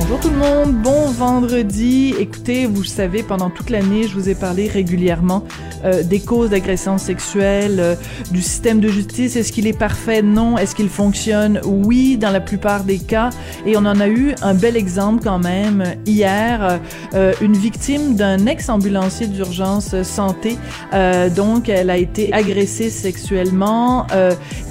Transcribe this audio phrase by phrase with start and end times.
[0.00, 2.14] Bonjour tout le monde, bon vendredi.
[2.20, 5.42] Écoutez, vous savez, pendant toute l'année, je vous ai parlé régulièrement
[5.84, 7.94] euh, des causes d'agression sexuelle, euh,
[8.30, 9.34] du système de justice.
[9.34, 10.22] Est-ce qu'il est parfait?
[10.22, 10.56] Non.
[10.56, 11.60] Est-ce qu'il fonctionne?
[11.64, 13.30] Oui, dans la plupart des cas.
[13.66, 16.80] Et on en a eu un bel exemple quand même hier.
[17.14, 20.56] Euh, une victime d'un ex-ambulancier d'urgence santé.
[21.36, 24.06] donc, elle a été agressée sexuellement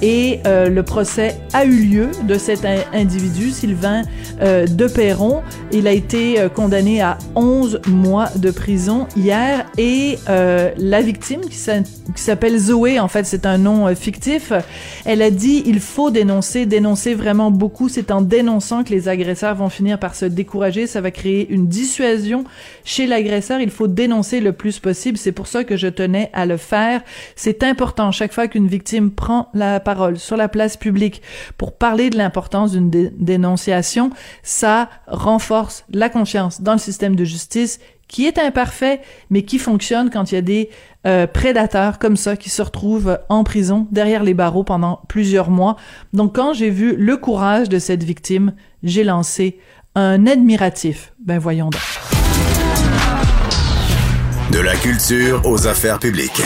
[0.02, 4.02] et le procès a eu lieu de cet individu, Sylvain
[4.40, 4.88] de.
[5.72, 12.22] Il a été condamné à 11 mois de prison hier et la la victime, qui
[12.22, 14.52] s'appelle Zoé, en fait, c'est un nom euh, fictif,
[15.04, 17.88] elle a dit il faut dénoncer, dénoncer vraiment beaucoup.
[17.88, 20.88] C'est en dénonçant que les agresseurs vont finir par se décourager.
[20.88, 22.42] Ça va créer une dissuasion
[22.84, 23.60] chez l'agresseur.
[23.60, 25.16] Il faut dénoncer le plus possible.
[25.18, 27.02] C'est pour ça que je tenais à le faire.
[27.36, 31.22] C'est important chaque fois qu'une victime prend la parole sur la place publique
[31.58, 34.10] pour parler de l'importance d'une dénonciation.
[34.42, 40.10] Ça renforce la confiance dans le système de justice qui est imparfait, mais qui fonctionne
[40.10, 40.70] quand il y a des
[41.06, 45.76] euh, prédateurs comme ça qui se retrouvent en prison derrière les barreaux pendant plusieurs mois.
[46.12, 49.58] Donc quand j'ai vu le courage de cette victime, j'ai lancé
[49.94, 51.12] un admiratif.
[51.24, 51.82] Ben voyons donc.
[54.52, 56.42] De la culture aux affaires publiques.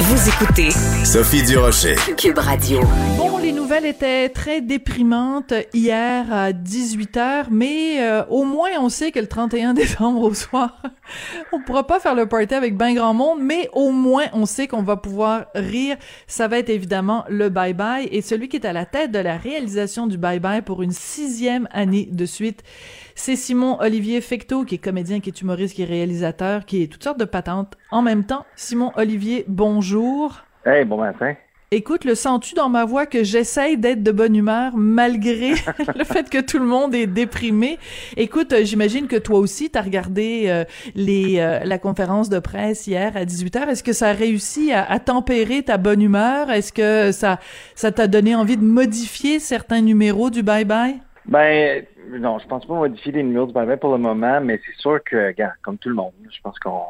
[0.00, 0.70] Vous écoutez
[1.04, 1.96] Sophie Durocher.
[2.16, 2.80] Cube Radio.
[3.16, 9.10] Bon, les nouvelles étaient très déprimantes hier à 18h, mais euh, au moins on sait
[9.10, 10.82] que le 31 décembre au soir,
[11.50, 14.68] on pourra pas faire le party avec ben grand monde, mais au moins on sait
[14.68, 15.96] qu'on va pouvoir rire.
[16.26, 19.38] Ça va être évidemment le bye-bye et celui qui est à la tête de la
[19.38, 22.62] réalisation du bye-bye pour une sixième année de suite,
[23.14, 26.88] c'est Simon Olivier Fecteau, qui est comédien, qui est humoriste, qui est réalisateur, qui est
[26.88, 28.44] toutes sortes de patentes en même temps.
[28.56, 30.42] Simon Olivier, bonjour.
[30.66, 31.34] Hey, bon matin.
[31.76, 35.54] Écoute, le sens-tu dans ma voix que j'essaye d'être de bonne humeur malgré
[35.96, 37.80] le fait que tout le monde est déprimé?
[38.16, 40.64] Écoute, euh, j'imagine que toi aussi, tu as regardé euh,
[40.94, 43.66] les, euh, la conférence de presse hier à 18h.
[43.68, 46.48] Est-ce que ça a réussi à, à tempérer ta bonne humeur?
[46.48, 47.40] Est-ce que ça
[47.74, 51.00] ça t'a donné envie de modifier certains numéros du bye-bye?
[51.26, 54.80] Ben, non, je pense pas modifier les numéros du bye pour le moment, mais c'est
[54.80, 56.84] sûr que, comme tout le monde, je pense qu'on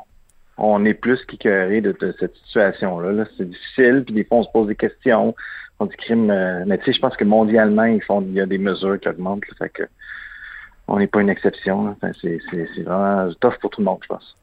[0.56, 3.12] on est plus qu'écœuré de, de, cette situation-là.
[3.12, 5.34] -là, c'est difficile, puis des fois, on se pose des questions,
[5.80, 8.40] on dit crime, euh, mais tu sais, je pense que mondialement, ils font, il y
[8.40, 9.82] a des mesures qui augmentent, là, fait que
[10.86, 11.88] on n'est pas une exception.
[11.88, 14.36] Enfin, c'est, c'est, c'est vraiment tough pour tout le monde, je pense.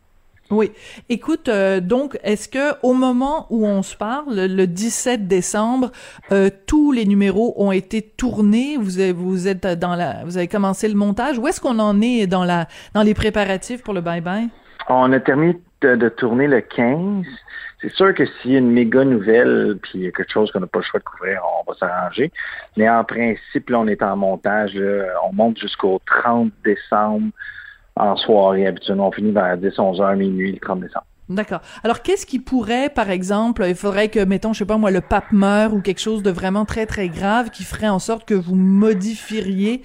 [0.49, 0.71] Oui.
[1.07, 5.91] Écoute, euh, donc, est-ce que au moment où on se parle, le 17 décembre,
[6.33, 8.75] euh, tous les numéros ont été tournés?
[8.77, 11.39] Vous avez, vous êtes dans la, vous avez commencé le montage?
[11.39, 14.49] Où est-ce qu'on en est dans la, dans les préparatifs pour le bye bye
[14.89, 17.25] On a terminé de, tourner le 15.
[17.81, 20.51] C'est sûr que s'il y a une méga nouvelle, puis il y a quelque chose
[20.51, 22.31] qu'on n'a pas le choix de couvrir, on va s'arranger.
[22.77, 24.79] Mais en principe, là, on est en montage.
[25.25, 27.31] on monte jusqu'au 30 décembre
[27.95, 28.67] en soirée.
[28.67, 31.05] Habituellement, on finit vers 10, 11 heures, minuit, le 30 décembre.
[31.29, 31.61] D'accord.
[31.83, 34.99] Alors, qu'est-ce qui pourrait, par exemple, il faudrait que, mettons, je sais pas moi, le
[34.99, 38.33] pape meure ou quelque chose de vraiment très, très grave qui ferait en sorte que
[38.33, 39.81] vous modifieriez.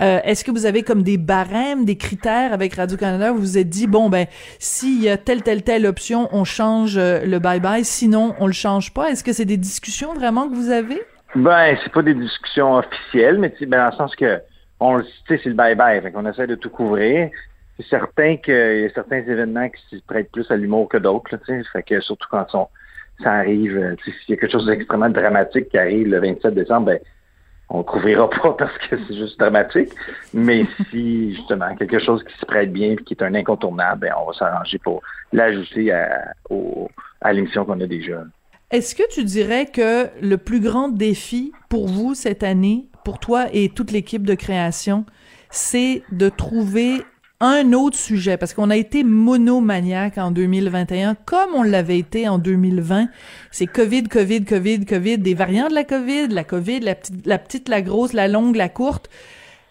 [0.00, 3.68] Euh, Est-ce que vous avez comme des barèmes, des critères avec Radio-Canada vous vous êtes
[3.68, 4.26] dit, bon, ben,
[4.58, 8.52] s'il y a telle, telle, telle option, on change euh, le bye-bye, sinon on le
[8.52, 9.10] change pas?
[9.10, 11.00] Est-ce que c'est des discussions vraiment que vous avez?
[11.36, 14.40] Ben, c'est pas des discussions officielles, mais ben, dans le sens que
[14.80, 16.02] on le c'est le bye-bye.
[16.02, 17.30] Fait qu'on essaie de tout couvrir.
[17.78, 21.36] C'est certain qu'il y a certains événements qui se prêtent plus à l'humour que d'autres.
[21.72, 22.46] Fait que surtout quand
[23.22, 26.86] ça arrive, euh, s'il y a quelque chose d'extrêmement dramatique qui arrive le 27 décembre,
[26.86, 26.98] ben
[27.70, 29.90] on ne couvrira pas parce que c'est juste dramatique.
[30.34, 34.12] Mais si justement quelque chose qui se prête bien et qui est un incontournable, ben,
[34.20, 35.02] on va s'arranger pour
[35.32, 36.34] l'ajouter à,
[37.20, 38.24] à l'émission qu'on a déjà.
[38.70, 43.46] Est-ce que tu dirais que le plus grand défi pour vous cette année, pour toi
[43.52, 45.06] et toute l'équipe de création,
[45.50, 47.02] c'est de trouver
[47.40, 52.38] un autre sujet, parce qu'on a été monomaniaque en 2021, comme on l'avait été en
[52.38, 53.08] 2020.
[53.52, 57.38] C'est COVID, COVID, COVID, COVID, des variants de la COVID, la COVID, la petite, la
[57.38, 59.08] petite, la grosse, la longue, la courte.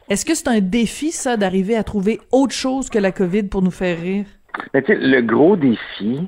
[0.10, 3.62] Est-ce que c'est un défi, ça, d'arriver à trouver autre chose que la COVID pour
[3.62, 4.26] nous faire rire?
[4.74, 6.28] Mais tu sais, le gros défi,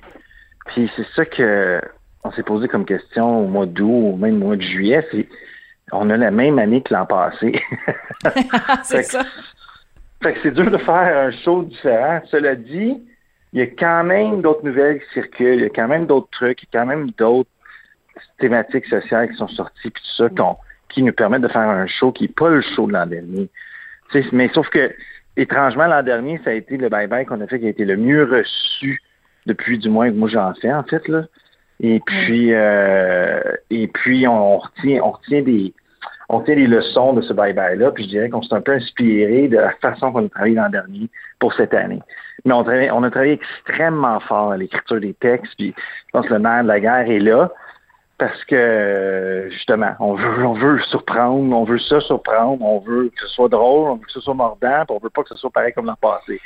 [0.68, 1.80] puis c'est ça que
[2.26, 5.30] on s'est posé comme question au mois d'août ou même au mois de juillet, c'est
[5.92, 7.62] on a la même année que l'an passé.
[8.84, 9.24] c'est ça.
[10.22, 12.22] Fait que c'est dur de faire un show différent.
[12.26, 13.02] Cela dit,
[13.54, 16.30] il y a quand même d'autres nouvelles qui circulent, il y a quand même d'autres
[16.32, 17.50] trucs, il y a quand même d'autres
[18.38, 20.30] thématiques sociales qui sont sorties, puis tout ça,
[20.90, 23.50] qui nous permettent de faire un show qui n'est pas le show de l'an dernier.
[24.34, 24.94] mais sauf que,
[25.38, 27.96] étrangement, l'an dernier, ça a été le bye-bye qu'on a fait qui a été le
[27.96, 29.02] mieux reçu
[29.46, 31.24] depuis du moins que moi j'en fais, en fait, là.
[31.82, 35.74] Et puis, euh, et puis on retient, on retient des,
[36.30, 39.48] on tient les leçons de ce bye-bye-là, puis je dirais qu'on s'est un peu inspiré
[39.48, 41.10] de la façon qu'on a travaillé l'an dernier
[41.40, 42.02] pour cette année.
[42.46, 46.34] Mais on, on a travaillé extrêmement fort à l'écriture des textes, puis je pense que
[46.34, 47.52] le nerf de la guerre est là,
[48.20, 53.22] parce que justement, on veut, on veut surprendre, on veut ça surprendre, on veut que
[53.22, 55.36] ce soit drôle, on veut que ce soit mordant, puis on veut pas que ce
[55.36, 56.40] soit pareil comme l'an passé.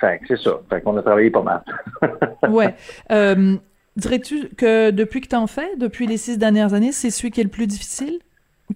[0.00, 0.58] Fait que c'est ça.
[0.70, 1.62] Fait qu'on a travaillé pas mal.
[2.48, 2.74] ouais.
[3.12, 3.56] Euh,
[3.96, 7.42] dirais-tu que depuis que tu en fais, depuis les six dernières années, c'est celui qui
[7.42, 8.18] est le plus difficile?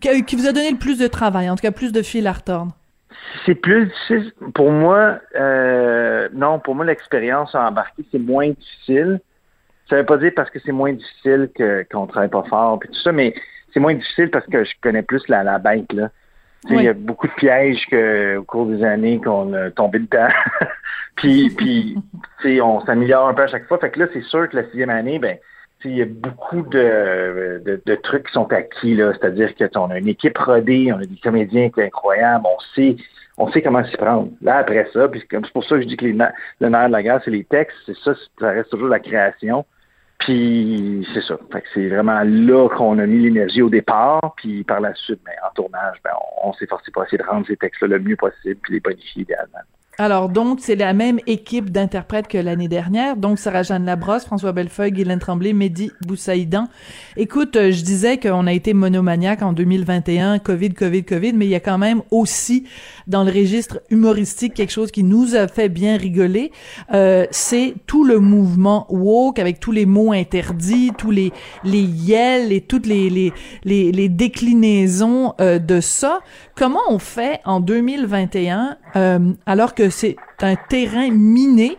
[0.00, 2.32] Qui vous a donné le plus de travail, en tout cas plus de fil à
[2.32, 2.72] retordre?
[3.46, 4.32] C'est plus difficile.
[4.54, 9.20] Pour moi, euh, non, pour moi, l'expérience à embarquer, c'est moins difficile.
[9.88, 11.50] Ça veut pas dire parce que c'est moins difficile
[11.90, 13.34] qu'on travaille pas fort puis tout ça, mais
[13.72, 16.10] c'est moins difficile parce que je connais plus la, la bête, là.
[16.70, 20.28] Il y a beaucoup de pièges que, au cours des années qu'on a tombé dedans.
[21.16, 21.96] puis, puis
[22.62, 23.78] on s'améliore un peu à chaque fois.
[23.78, 25.36] Fait que là, c'est sûr que la sixième année, ben,
[25.84, 29.12] il y a beaucoup de, trucs qui sont acquis, là.
[29.14, 32.96] C'est-à-dire qu'on a une équipe rodée, on a des comédiens qui sont incroyables, on sait,
[33.36, 34.30] on sait comment s'y prendre.
[34.42, 36.12] Là, après ça, puis c'est pour ça que je dis que le
[36.68, 39.64] nerf de la guerre, c'est les textes, c'est ça, ça reste toujours la création.
[40.20, 41.36] Puis c'est ça.
[41.36, 45.34] Que c'est vraiment là qu'on a mis l'énergie au départ, puis par la suite, ben,
[45.46, 48.58] en tournage, ben, on, s'est forcé pour essayer de rendre ces textes-là le mieux possible,
[48.62, 49.58] puis les bonifier idéalement.
[49.96, 53.16] Alors donc, c'est la même équipe d'interprètes que l'année dernière.
[53.16, 56.68] Donc, Sarah-Jeanne Labrosse, François Bellefeuille, Guylaine Tremblay, Mehdi Boussaïdan.
[57.16, 61.50] Écoute, euh, je disais qu'on a été monomaniaque en 2021, Covid, Covid, Covid, mais il
[61.50, 62.64] y a quand même aussi
[63.06, 66.50] dans le registre humoristique quelque chose qui nous a fait bien rigoler.
[66.92, 71.32] Euh, c'est tout le mouvement woke avec tous les mots interdits, tous les
[71.62, 73.32] les yels et toutes les les
[73.64, 76.20] les, les déclinaisons euh, de ça.
[76.56, 81.78] Comment on fait en 2021 euh, alors que c'est un terrain miné,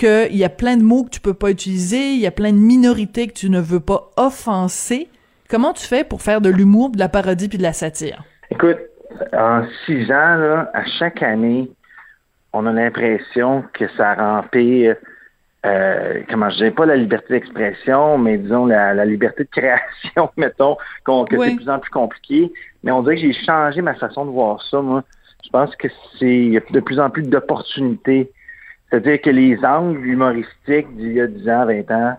[0.00, 2.52] qu'il y a plein de mots que tu peux pas utiliser, il y a plein
[2.52, 5.08] de minorités que tu ne veux pas offenser.
[5.50, 8.22] Comment tu fais pour faire de l'humour, de la parodie puis de la satire?
[8.50, 8.78] Écoute,
[9.32, 11.70] en six ans, là, à chaque année,
[12.52, 14.88] on a l'impression que ça remplit,
[15.66, 20.76] euh, comment je dirais pas la liberté d'expression, mais disons la, liberté de création, mettons,
[21.04, 22.50] que c'est de plus en plus compliqué.
[22.82, 25.04] Mais on dirait que j'ai changé ma façon de voir ça, moi.
[25.44, 25.88] Je pense que
[26.18, 28.32] c'est il y a de plus en plus d'opportunités.
[28.88, 32.18] C'est-à-dire que les angles humoristiques d'il y a 10 ans, 20 ans,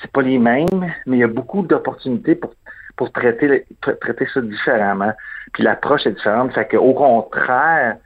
[0.00, 2.54] c'est pas les mêmes, mais il y a beaucoup d'opportunités pour,
[2.96, 5.12] pour traiter, traiter ça différemment.
[5.52, 6.52] Puis l'approche est différente.
[6.52, 7.96] Fait que, au contraire,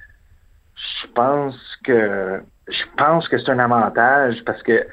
[0.75, 4.87] je pense que je pense que c'est un avantage parce que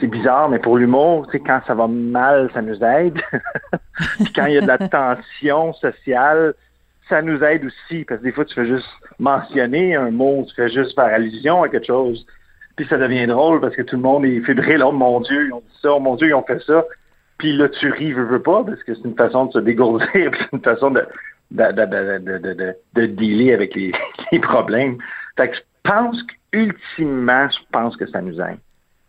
[0.00, 3.20] c'est bizarre, mais pour l'humour, tu sais, quand ça va mal, ça nous aide.
[4.16, 6.54] Puis quand il y a de la tension sociale,
[7.12, 8.88] ça nous aide aussi, parce que des fois, tu fais juste
[9.18, 12.24] mentionner un mot, tu fais juste faire allusion à quelque chose,
[12.74, 15.52] puis ça devient drôle parce que tout le monde est fébrile, oh mon Dieu, ils
[15.52, 16.86] ont dit ça, oh mon Dieu, ils ont fait ça.
[17.36, 20.08] Puis là, tu ris, veux, veux pas, parce que c'est une façon de se dégourdir,
[20.38, 21.06] c'est une façon de,
[21.50, 23.92] de, de, de, de, de dealer avec les,
[24.32, 24.96] les problèmes.
[25.36, 28.58] Fait que je pense qu'ultimement, je pense que ça nous aide.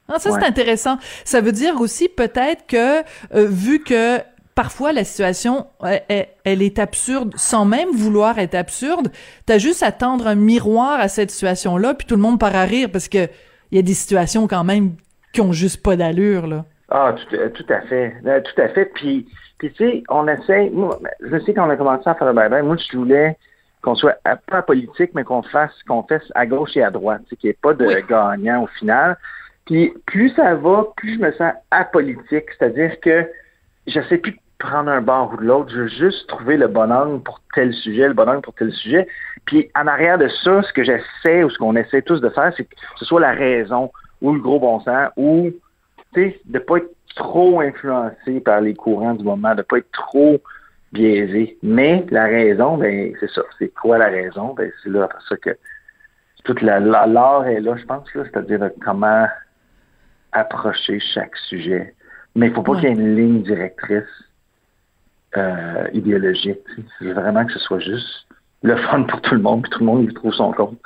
[0.10, 0.98] Ah, ça, c'est intéressant.
[1.24, 3.00] Ça veut dire aussi peut-être que,
[3.34, 4.20] euh, vu que
[4.56, 5.68] parfois la situation
[6.10, 9.10] elle, est absurde sans même vouloir être absurde.
[9.46, 12.64] T'as juste à tendre un miroir à cette situation-là, puis tout le monde part à
[12.64, 13.28] rire parce que
[13.72, 14.92] il y a des situations quand même
[15.34, 16.66] qui ont juste pas d'allure là.
[16.90, 18.86] Ah, tout, euh, tout, à fait, euh, tout à fait.
[18.94, 20.70] Puis, puis tu sais, on essaie.
[20.70, 22.62] Moi, je sais qu'on a commencé à faire le bye-bye.
[22.62, 23.36] Moi, je voulais
[23.82, 24.18] qu'on soit
[24.48, 27.58] pas politique, mais qu'on fasse qu'on fasse à gauche et à droite, qu'il n'y ait
[27.62, 29.18] pas de gagnant au final.
[29.66, 33.28] Puis plus ça va, plus je me sens apolitique, c'est-à-dire que
[33.88, 35.72] je sais plus prendre un bord ou de l'autre.
[35.72, 38.72] Je veux juste trouver le bon angle pour tel sujet, le bon angle pour tel
[38.72, 39.08] sujet.
[39.46, 42.54] Puis en arrière de ça, ce que j'essaie ou ce qu'on essaie tous de faire,
[42.56, 43.92] c'est que ce soit la raison
[44.22, 45.52] ou le gros bon sens ou
[46.16, 49.92] de ne pas être trop influencé par les courants du moment, de ne pas être
[49.92, 50.42] trop
[50.94, 51.58] biaisé.
[51.62, 53.42] Mais la raison, ben c'est ça.
[53.60, 54.54] C'est quoi la raison?
[54.54, 55.58] Ben, c'est là ça que
[56.46, 59.28] toute la l'art est là, je pense, c'est-à-dire comment
[60.32, 61.94] approcher chaque sujet.
[62.36, 64.24] Mais il faut pas qu'il y ait une ligne directrice
[65.38, 66.60] euh, idéologique.
[67.02, 68.28] Je veux vraiment que ce soit juste
[68.62, 70.80] le fun pour tout le monde, puis tout le monde y trouve son compte.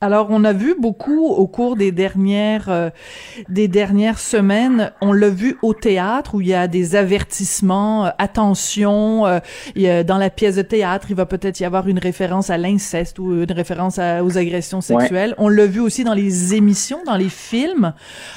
[0.00, 2.90] Alors, on a vu beaucoup au cours des dernières euh,
[3.48, 4.92] des dernières semaines.
[5.00, 8.06] On l'a vu au théâtre où il y a des avertissements.
[8.06, 9.40] Euh, attention, euh,
[9.74, 12.50] il y a, dans la pièce de théâtre, il va peut-être y avoir une référence
[12.50, 15.34] à l'inceste ou une référence aux agressions sexuelles.
[15.38, 17.92] On l'a vu aussi dans les émissions, dans les films.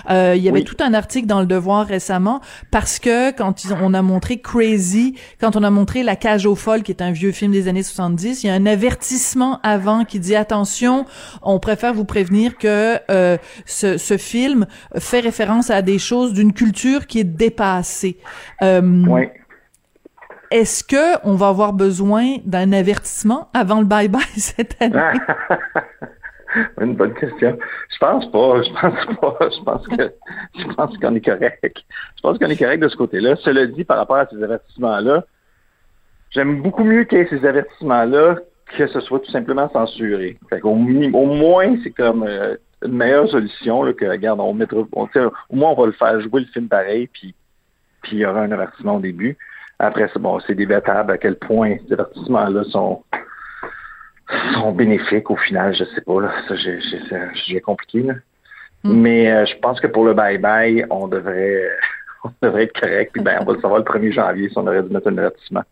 [0.10, 4.02] il y avait tout un article dans le Devoir récemment parce que quand on a
[4.02, 7.52] montré Crazy, quand on a montré La cage aux folles, qui est un vieux film
[7.52, 11.06] des années 70, il y a un avertissement avant qui dit attention
[11.42, 14.66] on préfère vous prévenir que euh, ce, ce, film
[14.98, 18.18] fait référence à des choses d'une culture qui est dépassée.
[18.62, 19.30] Euh, oui.
[20.52, 25.20] Est-ce que on va avoir besoin d'un avertissement avant le bye bye cette année?
[26.82, 27.58] Une bonne question.
[27.90, 28.62] Je pense pas.
[28.62, 29.38] Je pense pas.
[29.50, 30.14] Je pense que
[30.58, 31.78] je pense qu'on est correct.
[32.18, 33.38] Je pense qu'on est correct de ce côté-là.
[33.38, 35.24] Cela dit, par rapport à ces avertissements-là,
[36.32, 38.36] j'aime beaucoup mieux qu'il y ait ces avertissements-là
[38.78, 40.38] que ce soit tout simplement censuré.
[40.50, 44.80] Fait au, au moins, c'est comme euh, une meilleure solution là, que, regarde, on mettra,
[44.94, 45.08] on,
[45.50, 47.36] au moins on va le faire jouer le film pareil, puis
[48.02, 49.38] puis il y aura un avertissement au début.
[49.80, 53.04] Après, c'est bon, c'est débattable à quel point ces avertissements-là sont
[54.54, 56.32] sont bénéfiques au final, je sais pas, là.
[56.48, 58.14] Ça, j'ai compliqué, là.
[58.84, 58.94] Mm.
[59.02, 61.70] Mais euh, je pense que pour le bye-bye, on devrait
[62.24, 64.68] on devrait être correct, puis ben, on va le savoir le 1er janvier si on
[64.68, 65.64] aurait dû mettre un avertissement.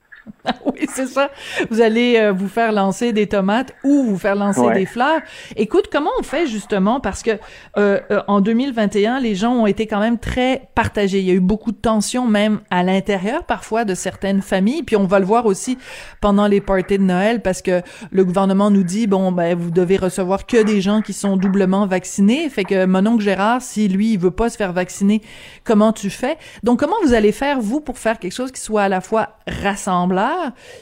[0.65, 1.29] oui, c'est ça.
[1.69, 5.21] Vous allez euh, vous faire lancer des tomates ou vous faire lancer des fleurs.
[5.55, 6.99] Écoute, comment on fait justement?
[6.99, 7.31] Parce que
[7.77, 11.19] euh, euh, en 2021, les gens ont été quand même très partagés.
[11.19, 14.83] Il y a eu beaucoup de tensions même à l'intérieur parfois de certaines familles.
[14.83, 15.77] Puis on va le voir aussi
[16.21, 19.97] pendant les parties de Noël parce que le gouvernement nous dit bon ben vous devez
[19.97, 22.49] recevoir que des gens qui sont doublement vaccinés.
[22.49, 25.21] Fait que mon oncle Gérard, si lui il veut pas se faire vacciner,
[25.63, 26.37] comment tu fais?
[26.63, 29.29] Donc comment vous allez faire vous pour faire quelque chose qui soit à la fois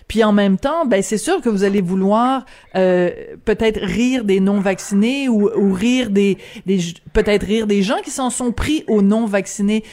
[0.08, 3.10] puis en même temps, ben c'est sûr que vous allez vouloir euh,
[3.46, 6.38] peut-être rire des non vaccinés ou, rire des,
[7.14, 9.84] peut-être rire des gens qui s'en sont pris aux non vaccinés.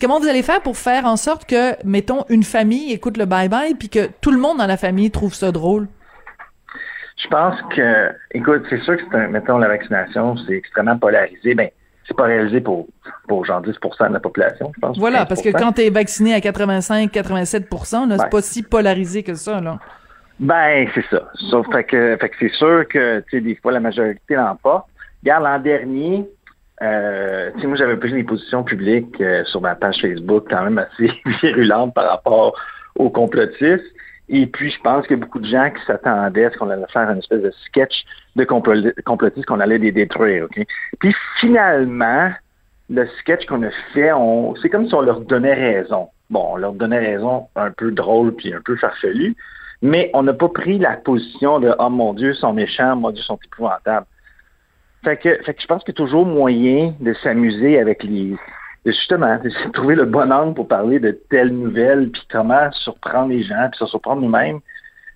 [0.00, 3.48] Comment vous allez faire pour faire en sorte que mettons une famille écoute le bye
[3.48, 5.88] bye puis que tout le monde dans la famille trouve ça drôle?
[7.16, 11.54] Je pense que, écoute, c'est sûr que, mettons, la vaccination, c'est extrêmement polarisé.
[11.54, 11.70] Ben,
[12.06, 12.86] c'est pas réalisé pour,
[13.28, 14.98] pour genre 10% de la population, je pense.
[14.98, 19.60] Voilà, parce que quand tu es vacciné à 85-87% c'est pas si polarisé que ça,
[19.60, 19.78] là.
[20.40, 21.28] Ben, c'est ça.
[21.50, 24.86] Sauf que, fait que c'est sûr que, tu sais, des fois, la majorité n'en pas.
[25.22, 26.28] Regarde, l'an dernier,
[26.82, 30.64] euh, tu sais, moi, j'avais pris des positions publiques euh, sur ma page Facebook quand
[30.64, 32.54] même assez virulentes par rapport
[32.96, 33.84] aux complotistes.
[34.28, 36.70] Et puis, je pense qu'il y a beaucoup de gens qui s'attendaient à ce qu'on
[36.70, 38.04] allait faire une espèce de sketch
[38.36, 40.44] de complotistes qu'on allait les détruire.
[40.44, 40.66] OK?
[40.98, 42.30] Puis, finalement,
[42.88, 44.10] le sketch qu'on a fait,
[44.62, 46.08] c'est comme si on leur donnait raison.
[46.30, 49.36] Bon, on leur donnait raison un peu drôle puis un peu farfelu,
[49.82, 53.10] mais on n'a pas pris la position de «Oh mon Dieu, ils sont méchants, mon
[53.10, 54.06] Dieu, ils sont épouvantables».
[55.04, 58.34] Fait que, fait que je pense qu'il y a toujours moyen de s'amuser avec les,
[58.92, 59.38] justement,
[59.72, 63.78] trouver le bon angle pour parler de telles nouvelles, puis comment surprendre les gens, puis
[63.78, 64.60] se surprendre nous-mêmes.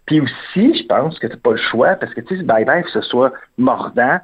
[0.06, 2.90] Puis aussi, je pense que c'est pas le choix, parce que tu sais, bye-bye, que
[2.90, 4.18] ce soit mordant,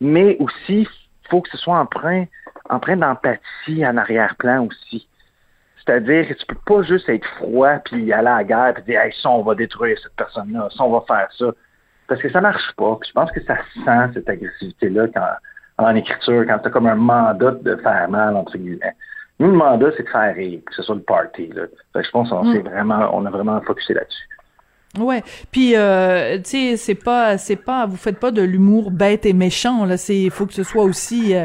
[0.00, 0.88] mais aussi,
[1.28, 2.24] faut que ce soit empreint,
[2.70, 5.06] empreint d'empathie en arrière-plan aussi.
[5.84, 9.00] C'est-à-dire que tu peux pas juste être froid puis aller à la guerre puis dire
[9.00, 11.52] hey, ça, on va détruire cette personne-là, ça, on va faire ça.
[12.08, 12.98] Parce que ça marche pas.
[13.06, 15.28] je pense que ça sent cette agressivité-là quand
[15.78, 18.96] en écriture quand tu as comme un mandat de faire mal, entre guillemets.
[19.38, 21.50] Nous, le mandat, c'est de faire rire, que ce soit le party.
[21.54, 21.64] Là.
[21.94, 22.60] je pense qu'on mm.
[22.60, 24.28] vraiment, on a vraiment focusé là-dessus.
[24.98, 29.26] Ouais, puis euh, tu sais, c'est pas, c'est pas, vous faites pas de l'humour bête
[29.26, 29.98] et méchant là.
[29.98, 31.34] C'est, il faut que ce soit aussi.
[31.34, 31.44] Euh,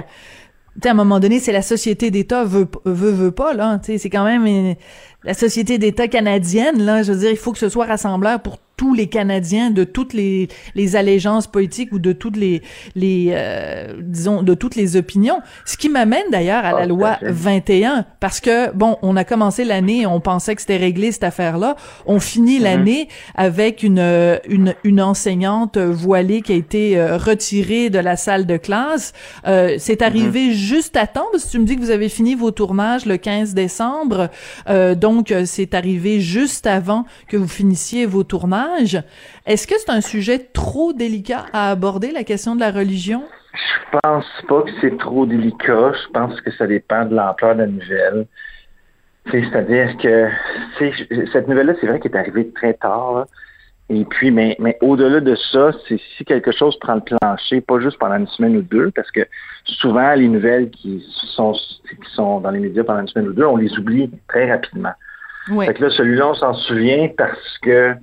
[0.76, 3.78] tu sais, à un moment donné, c'est la société d'État veut, veut, veut pas là.
[3.80, 4.76] Tu sais, c'est quand même
[5.26, 7.04] la société d'État canadienne là.
[7.04, 10.12] Je veux dire, il faut que ce soit rassembleur pour tous les Canadiens de toutes
[10.12, 12.64] les, les allégeances politiques ou de toutes les,
[12.96, 15.40] les euh, disons, de toutes les opinions.
[15.66, 19.66] Ce qui m'amène d'ailleurs à la ah, loi 21, parce que, bon, on a commencé
[19.66, 21.76] l'année, on pensait que c'était réglé cette affaire-là.
[22.08, 22.64] On finit mm-hmm.
[22.64, 24.00] l'année avec une,
[24.50, 29.14] une, une enseignante voilée qui a été euh, retirée de la salle de classe.
[29.46, 30.54] Euh, c'est arrivé mm-hmm.
[30.54, 33.18] juste à temps, parce que tu me dis que vous avez fini vos tournages le
[33.18, 34.32] 15 décembre.
[34.68, 38.71] Euh, donc, c'est arrivé juste avant que vous finissiez vos tournages.
[38.78, 43.24] Est-ce que c'est un sujet trop délicat à aborder, la question de la religion?
[43.54, 45.92] Je pense pas que c'est trop délicat.
[45.94, 48.28] Je pense que ça dépend de l'ampleur de la nouvelle.
[49.30, 50.30] C'est-à-dire que
[51.32, 53.25] cette nouvelle-là, c'est vrai qu'elle est arrivée très tard.
[53.90, 57.80] Et puis, mais, mais au-delà de ça, c'est si quelque chose prend le plancher, pas
[57.82, 59.28] juste pendant une semaine ou deux, parce que
[59.66, 63.44] souvent, les nouvelles qui sont, qui sont dans les médias pendant une semaine ou deux,
[63.44, 64.94] on les oublie très rapidement.
[65.50, 65.66] Ouais.
[65.66, 67.94] Fait que là, celui-là, on s'en souvient parce que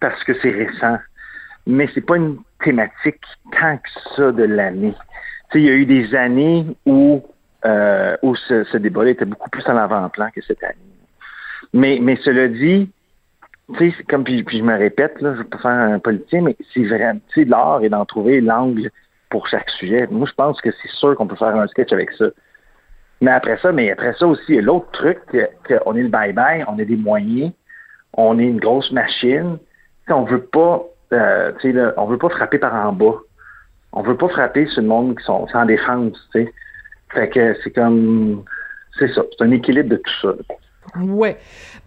[0.00, 0.98] parce que c'est récent.
[1.66, 3.20] Mais c'est pas une thématique
[3.52, 4.94] tant que ça de l'année.
[5.54, 7.24] Il y a eu des années où,
[7.64, 10.76] euh, où ce, ce débat-là était beaucoup plus en avant-plan que cette année.
[11.72, 12.90] Mais, mais cela dit,
[13.78, 16.56] tu sais, comme puis, je me répète, là, je vais pas faire un politicien, mais
[16.72, 18.90] c'est vrai, tu sais, l'art est d'en trouver l'angle
[19.30, 20.06] pour chaque sujet.
[20.10, 22.26] Moi, je pense que c'est sûr qu'on peut faire un sketch avec ça.
[23.20, 26.64] Mais après ça, mais après ça aussi, l'autre truc, que, que on est le bye-bye,
[26.68, 27.52] on a des moyens,
[28.12, 29.58] on est une grosse machine.
[30.08, 33.16] On veut pas, euh, là, on veut pas frapper par en bas.
[33.92, 36.52] On veut pas frapper sur le monde qui sont sans défense, tu sais.
[37.12, 38.44] Fait que c'est comme,
[38.98, 40.28] c'est ça, c'est un équilibre de tout ça.
[40.28, 41.02] là.
[41.02, 41.36] Ouais,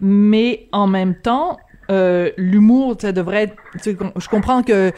[0.00, 1.58] mais en même temps,
[1.90, 3.54] euh, l'humour, ça devrait être.
[3.84, 4.92] Je comprends que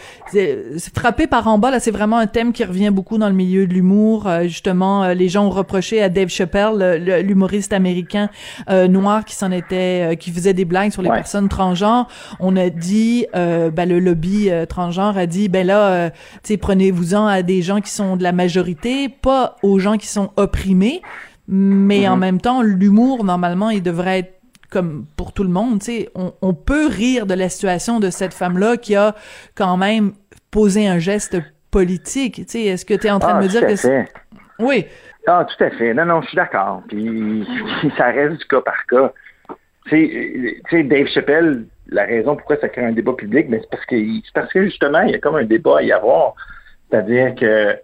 [0.95, 3.67] frapper par en bas là, c'est vraiment un thème qui revient beaucoup dans le milieu
[3.67, 4.27] de l'humour.
[4.27, 8.29] Euh, justement, euh, les gens ont reproché à Dave Chappelle, le- le- l'humoriste américain
[8.71, 11.17] euh, noir qui s'en était, euh, qui faisait des blagues sur les Ouais.
[11.17, 12.09] personnes transgenres.
[12.41, 16.11] On a dit, euh, ben le lobby euh, transgenre a dit, ben là, euh,
[16.43, 20.31] tu prenez-vous-en à des gens qui sont de la majorité, pas aux gens qui sont
[20.37, 21.03] opprimés.
[21.49, 24.35] Mais en même temps, l'humour, normalement, il devrait être
[24.73, 28.11] comme pour tout le monde, tu sais, on, on peut rire de la situation de
[28.11, 29.15] cette femme-là qui a
[29.55, 30.13] quand même
[30.51, 31.37] posé un geste
[31.71, 32.37] politique.
[32.37, 34.07] Tu sais, est-ce que tu es en train Ah, de me dire que c'est-
[34.59, 34.87] oui,
[35.27, 35.95] Ah, tout à fait.
[35.95, 36.83] Non, non, je suis d'accord.
[36.89, 37.47] Puis,
[37.97, 39.13] ça reste du cas par cas.
[39.89, 43.85] Tu sais, Dave Chappelle, la raison pourquoi ça crée un débat public, mais c'est parce
[43.87, 46.35] que c'est parce que justement, il y a comme un débat à y avoir.
[46.91, 47.77] C'est-à-dire que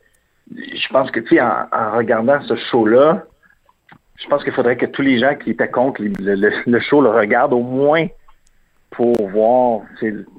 [0.54, 3.24] je pense que tu sais, en, en regardant ce show-là,
[4.22, 7.00] je pense qu'il faudrait que tous les gens qui étaient contre le, le- le show
[7.00, 8.06] le regardent au moins
[8.90, 9.82] pour voir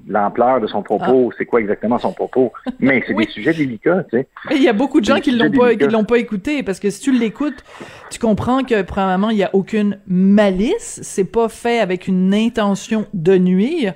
[0.07, 2.51] l'ampleur de son propos, c'est quoi exactement son propos.
[2.79, 3.25] Mais c'est Oui.
[3.27, 4.27] des sujets délicats, tu sais.
[4.51, 6.89] Il y a beaucoup de gens qui l'ont pas, qui l'ont pas écouté parce que
[6.89, 7.63] si tu l'écoutes,
[8.09, 13.05] tu comprends que premièrement il y a aucune malice, c'est pas fait avec une intention
[13.13, 13.93] de nuire,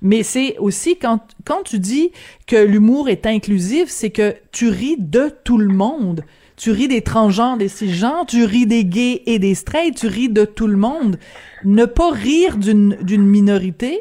[0.00, 2.12] mais c'est aussi quand quand tu dis
[2.46, 6.22] que l'humour est inclusif, c'est que tu ris de tout le monde.
[6.58, 10.28] Tu ris des transgenres, des cisgenres, tu ris des gays et des straight, tu ris
[10.28, 11.16] de tout le monde.
[11.64, 14.00] Ne pas rire d'une d'une minorité,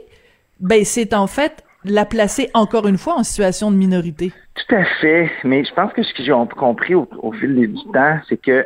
[0.60, 4.32] ben c'est en fait la placer encore une fois en situation de minorité.
[4.56, 7.74] Tout à fait, mais je pense que ce que j'ai compris au, au fil du
[7.94, 8.66] temps, c'est que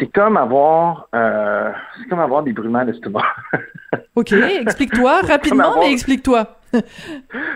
[0.00, 3.22] c'est comme avoir euh, c'est comme avoir des brûlements d'estomac.
[4.16, 6.55] OK, explique-toi rapidement, avoir- mais explique-toi.
[6.72, 6.82] Mais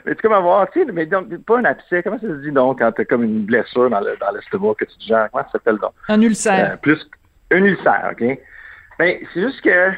[0.07, 2.79] c'est comme avoir, tu sais, mais donc, pas un abcès, comment ça se dit donc
[2.79, 5.53] quand t'as comme une blessure dans le dans l'estomac que tu te gères, comment ça
[5.53, 5.93] s'appelle donc?
[6.09, 6.73] Un ulcère.
[6.73, 7.09] Euh, plus
[7.51, 8.39] un ulcère, OK?
[8.99, 9.91] Ben, c'est juste que,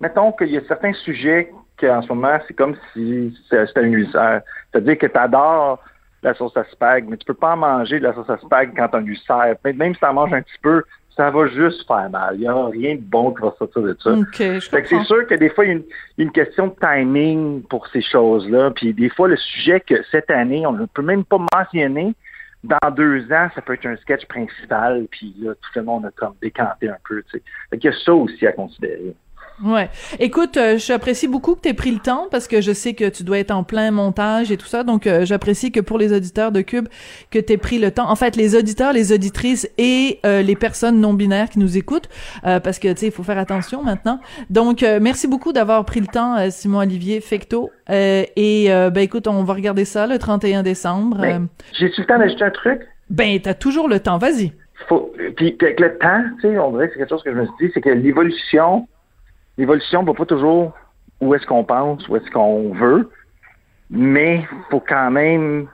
[0.00, 4.42] mettons qu'il y a certains sujets qu'en ce moment, c'est comme si c'était un ulcère.
[4.70, 5.82] C'est-à-dire que tu adores
[6.22, 8.72] la sauce à spag, mais tu peux pas en manger de la sauce à spag
[8.76, 9.54] quand tu as un ulcère.
[9.64, 10.84] Même même si tu en manges un petit peu,
[11.20, 12.34] ça va juste faire mal.
[12.36, 14.12] Il n'y a rien de bon qui va sortir de ça.
[14.12, 15.02] OK, je Fait que comprends.
[15.02, 15.82] c'est sûr que des fois, il y a une,
[16.16, 18.70] il question de timing pour ces choses-là.
[18.70, 22.14] Puis des fois, le sujet que cette année, on ne peut même pas mentionner,
[22.64, 25.06] dans deux ans, ça peut être un sketch principal.
[25.10, 27.22] Puis là, tout le monde a comme décanté un peu.
[27.24, 27.42] Tu sais.
[27.68, 29.14] Fait qu'il y a ça aussi à considérer.
[29.64, 29.90] Ouais.
[30.18, 33.08] Écoute, euh, j'apprécie beaucoup que tu aies pris le temps parce que je sais que
[33.08, 34.84] tu dois être en plein montage et tout ça.
[34.84, 36.88] Donc, euh, j'apprécie que pour les auditeurs de Cube,
[37.30, 38.10] que tu aies pris le temps.
[38.10, 42.08] En fait, les auditeurs, les auditrices et euh, les personnes non binaires qui nous écoutent,
[42.46, 44.20] euh, parce que, tu sais, il faut faire attention maintenant.
[44.48, 47.70] Donc, euh, merci beaucoup d'avoir pris le temps, euh, Simon-Olivier Fecto.
[47.90, 51.20] Euh, et, euh, ben, écoute, on va regarder ça le 31 décembre.
[51.78, 52.80] J'ai-tu le temps d'ajouter un truc?
[53.10, 54.18] ben, t'as toujours le temps.
[54.18, 54.52] Vas-y.
[54.88, 57.36] Faut, puis avec le temps, tu sais, on dirait que c'est quelque chose que je
[57.36, 58.88] me suis dit, c'est que l'évolution,
[59.58, 60.72] l'évolution va pas toujours
[61.20, 63.10] où est-ce qu'on pense, où est-ce qu'on veut,
[63.90, 65.68] mais faut quand même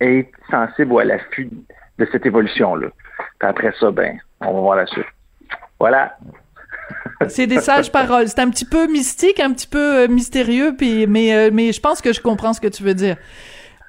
[0.00, 1.50] être sensible à l'affût
[1.98, 2.88] de cette évolution-là.
[3.40, 5.06] Après ça, ben, on va voir la suite.
[5.78, 6.16] Voilà.
[7.28, 8.28] C'est des sages paroles.
[8.28, 11.80] C'est un petit peu mystique, un petit peu euh, mystérieux, puis mais euh, mais je
[11.80, 13.16] pense que je comprends ce que tu veux dire.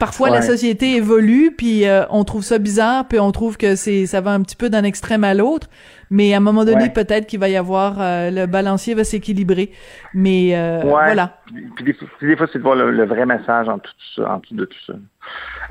[0.06, 4.06] Parfois, la société évolue, puis euh, on trouve ça bizarre, puis on trouve que c'est
[4.06, 5.68] ça va un petit peu d'un extrême à l'autre.
[6.12, 6.90] Mais à un moment donné, Ouais.
[6.90, 9.72] peut-être qu'il va y avoir euh, le balancier va s'équilibrer.
[10.14, 10.92] Mais euh, Ouais.
[10.92, 11.38] voilà.
[11.76, 11.94] Puis, des,
[12.36, 14.78] fois- c'est de voir le, le vrai message en tout ça, en dessous de tout
[14.86, 14.94] ça.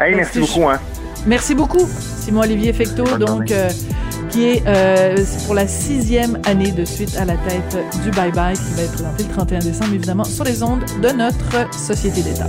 [0.03, 0.41] Hey, Merci.
[0.41, 0.81] merci beaucoup, hein.
[1.27, 3.69] Merci beaucoup, Simon-Olivier Fecto, Bonne donc euh,
[4.29, 8.33] qui est euh, c'est pour la sixième année de suite à la tête du Bye
[8.33, 12.23] Bye, qui va être présenté le 31 décembre, évidemment, sur les ondes de notre société
[12.23, 12.49] d'État.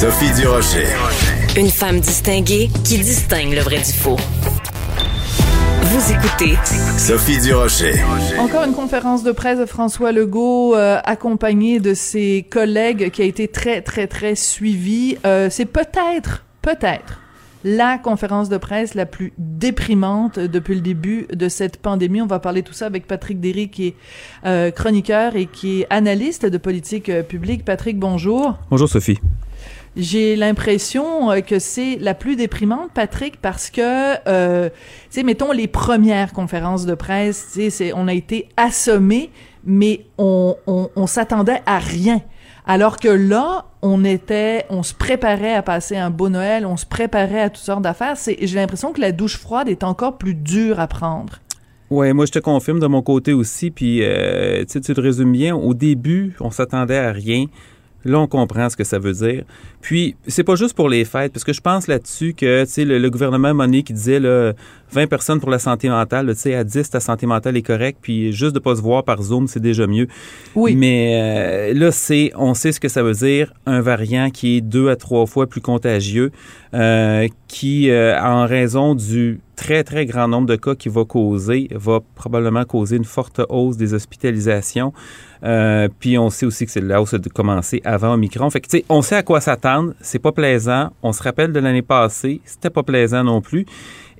[0.00, 0.86] Sophie Durocher.
[1.58, 4.16] Une femme distinguée qui distingue le vrai du faux.
[5.82, 6.56] Vous écoutez
[6.96, 7.96] Sophie Durocher.
[8.38, 13.26] Encore une conférence de presse de François Legault euh, accompagné de ses collègues qui a
[13.26, 15.18] été très, très, très suivie.
[15.26, 17.20] Euh, c'est peut-être, peut-être
[17.62, 22.22] la conférence de presse la plus déprimante depuis le début de cette pandémie.
[22.22, 23.94] On va parler tout ça avec Patrick Derry, qui est
[24.46, 27.66] euh, chroniqueur et qui est analyste de politique euh, publique.
[27.66, 28.56] Patrick, bonjour.
[28.70, 29.18] Bonjour Sophie.
[29.96, 34.74] J'ai l'impression euh, que c'est la plus déprimante, Patrick, parce que, euh, tu
[35.10, 39.30] sais, mettons les premières conférences de presse, tu sais, on a été assommés,
[39.64, 42.22] mais on, on, s'attendait à rien.
[42.66, 46.86] Alors que là, on était, on se préparait à passer un beau Noël, on se
[46.86, 48.14] préparait à toutes sortes d'affaires.
[48.24, 51.40] J'ai l'impression que la douche froide est encore plus dure à prendre.
[51.90, 53.70] Ouais, moi je te confirme de mon côté aussi.
[53.70, 55.56] Puis euh, tu te résumes bien.
[55.56, 57.46] Au début, on s'attendait à rien.
[58.04, 59.44] Là, on comprend ce que ça veut dire.
[59.80, 62.84] Puis, c'est pas juste pour les fêtes, parce que je pense là-dessus que, tu sais,
[62.84, 64.52] le, le, gouvernement Money qui disait, là,
[64.92, 67.98] 20 personnes pour la santé mentale, tu sais, à 10, ta santé mentale est correcte,
[68.00, 70.08] puis juste de pas se voir par Zoom, c'est déjà mieux.
[70.54, 70.74] Oui.
[70.74, 74.60] Mais euh, là, c'est, on sait ce que ça veut dire, un variant qui est
[74.60, 76.32] deux à trois fois plus contagieux,
[76.74, 81.68] euh, qui, euh, en raison du très, très grand nombre de cas qu'il va causer,
[81.72, 84.92] va probablement causer une forte hausse des hospitalisations.
[85.42, 88.50] Euh, puis on sait aussi que c'est la hausse de commencer avant Omicron.
[88.50, 89.94] Fait que, tu sais, on sait à quoi s'attendre.
[90.00, 90.90] C'est pas plaisant.
[91.02, 92.40] On se rappelle de l'année passée.
[92.44, 93.66] C'était pas plaisant non plus.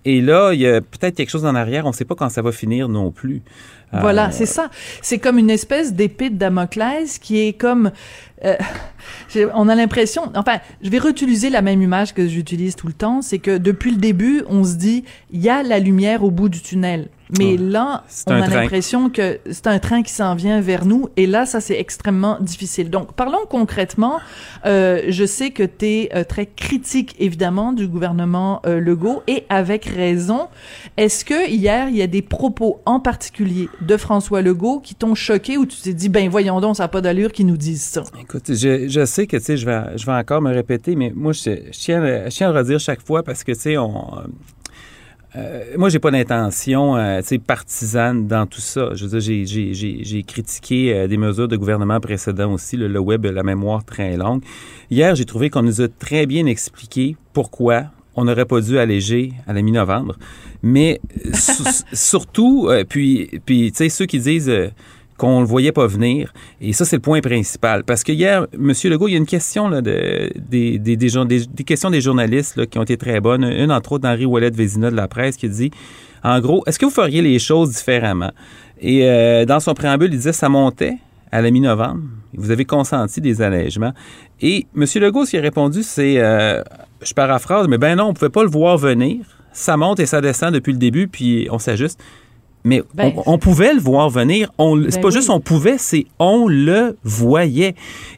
[0.04, 1.84] Et là, il y a peut-être quelque chose en arrière.
[1.84, 3.42] On ne sait pas quand ça va finir non plus.
[3.92, 4.30] Voilà, euh...
[4.30, 4.70] c'est ça.
[5.02, 7.90] C'est comme une espèce d'épée de Damoclès qui est comme...
[8.44, 8.56] Euh,
[9.54, 10.22] on a l'impression...
[10.36, 13.20] Enfin, je vais réutiliser la même image que j'utilise tout le temps.
[13.20, 16.48] C'est que depuis le début, on se dit, il y a la lumière au bout
[16.48, 17.08] du tunnel.
[17.38, 21.08] Mais là, on a l'impression que c'est un train qui s'en vient vers nous.
[21.16, 22.90] Et là, ça, c'est extrêmement difficile.
[22.90, 24.18] Donc, parlons concrètement.
[24.66, 29.44] Euh, je sais que tu es euh, très critique, évidemment, du gouvernement euh, Legault, et
[29.48, 30.48] avec raison.
[30.96, 35.14] Est-ce que hier, il y a des propos en particulier de François Legault qui t'ont
[35.14, 37.82] choqué ou tu t'es dit, ben voyons donc, ça n'a pas d'allure qu'ils nous disent
[37.82, 38.02] ça?
[38.20, 41.12] Écoute, je, je sais que, tu sais, je vais, je vais encore me répéter, mais
[41.14, 43.76] moi, je, je, tiens, je tiens à le redire chaque fois parce que, tu sais,
[43.76, 44.24] on
[45.36, 48.90] euh, moi, j'ai pas d'intention euh, partisane dans tout ça.
[48.94, 52.76] Je veux dire, j'ai critiqué euh, des mesures de gouvernement précédents aussi.
[52.76, 54.42] Le, le web la mémoire très longue.
[54.90, 57.84] Hier, j'ai trouvé qu'on nous a très bien expliqué pourquoi
[58.16, 60.16] on n'aurait pas dû alléger à la mi-novembre.
[60.62, 61.00] Mais
[61.92, 64.52] surtout, euh, puis, puis tu sais, ceux qui disent
[65.20, 66.32] qu'on ne le voyait pas venir.
[66.62, 67.84] Et ça, c'est le point principal.
[67.84, 68.72] Parce que hier, M.
[68.84, 70.32] Legault, il y a une question des,
[71.66, 73.44] questions des journalistes qui ont été très bonnes.
[73.44, 75.70] Une, entre autres, d'Henri Ouellet-Vézina de la presse qui dit,
[76.24, 78.30] en gros, est-ce que vous feriez les choses différemment?
[78.80, 80.96] Et euh, dans son préambule, il disait, ça montait
[81.30, 82.00] à la mi-novembre.
[82.32, 83.92] Vous avez consenti des allègements.
[84.40, 84.86] Et M.
[85.02, 86.62] Legault, ce qu'il a répondu, c'est, euh,
[87.02, 89.26] je paraphrase, mais ben non, on ne pouvait pas le voir venir.
[89.52, 92.00] Ça monte et ça descend depuis le début, puis on s'ajuste.
[92.64, 94.52] Mais ben, on, on, pouvait le voir venir.
[94.58, 95.14] On, ben c'est pas oui.
[95.14, 97.74] juste on pouvait, c'est on le voyait.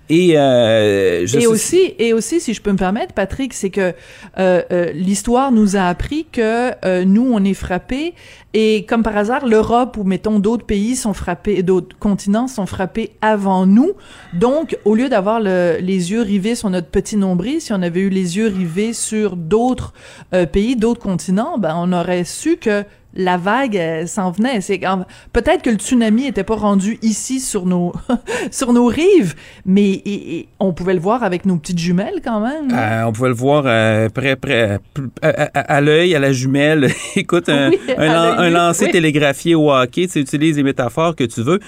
[0.09, 3.95] Et, euh, je et aussi, et aussi, si je peux me permettre, Patrick, c'est que
[4.39, 8.15] euh, euh, l'histoire nous a appris que euh, nous, on est frappés.
[8.55, 13.13] Et comme par hasard, l'Europe ou mettons d'autres pays sont frappés, d'autres continents sont frappés
[13.23, 13.93] avant nous.
[14.35, 18.01] Donc, au lieu d'avoir le, les yeux rivés sur notre petit nombril, si on avait
[18.01, 19.95] eu les yeux rivés sur d'autres
[20.35, 24.61] euh, pays, d'autres continents, ben on aurait su que la vague euh, s'en venait.
[24.61, 24.81] C'est
[25.33, 27.93] peut-être que le tsunami était pas rendu ici sur nos
[28.51, 29.35] sur nos rives,
[29.67, 32.71] mais et, et on pouvait le voir avec nos petites jumelles quand même.
[32.73, 34.79] Euh, on pouvait le voir euh, près près
[35.23, 36.91] à, à, à l'œil à la jumelle.
[37.17, 38.93] Écoute un, oui, un, un lancer oui.
[38.93, 41.61] télégraphié au hockey, tu utilises les métaphores que tu veux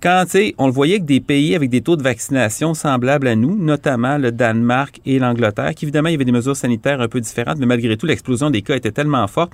[0.00, 3.26] quand, tu sais, on le voyait que des pays avec des taux de vaccination semblables
[3.26, 7.08] à nous, notamment le Danemark et l'Angleterre, qu'évidemment, il y avait des mesures sanitaires un
[7.08, 9.52] peu différentes, mais malgré tout, l'explosion des cas était tellement forte.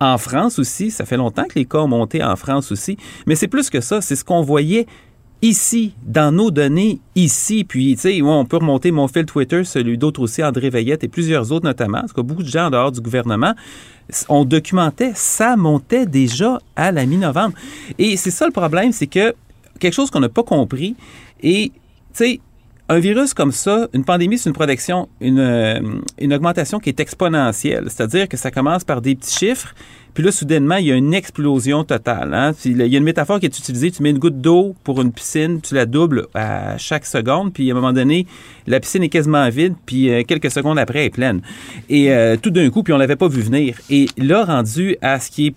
[0.00, 3.34] En France aussi, ça fait longtemps que les cas ont monté en France aussi, mais
[3.34, 4.86] c'est plus que ça, c'est ce qu'on voyait
[5.42, 7.64] ici, dans nos données, ici.
[7.64, 11.08] Puis, tu sais, on peut remonter mon fil Twitter, celui d'autres aussi, André Veillette et
[11.08, 13.54] plusieurs autres notamment, parce que beaucoup de gens en dehors du gouvernement,
[14.28, 17.54] on documentait, ça montait déjà à la mi-novembre.
[17.98, 19.34] Et c'est ça le problème, c'est que
[19.78, 20.96] quelque chose qu'on n'a pas compris.
[21.42, 22.40] Et, tu sais,
[22.88, 27.84] un virus comme ça, une pandémie, c'est une protection, une, une augmentation qui est exponentielle.
[27.88, 29.74] C'est-à-dire que ça commence par des petits chiffres,
[30.18, 32.34] Puis là, soudainement, il y a une explosion totale.
[32.34, 32.52] Hein?
[32.64, 33.92] Il y a une métaphore qui est utilisée.
[33.92, 37.70] Tu mets une goutte d'eau pour une piscine, tu la doubles à chaque seconde, puis
[37.70, 38.26] à un moment donné,
[38.66, 41.40] la piscine est quasiment vide, puis euh, quelques secondes après, elle est pleine.
[41.88, 43.78] Et euh, tout d'un coup, puis on l'avait pas vu venir.
[43.90, 45.54] Et là, rendu à ce qui est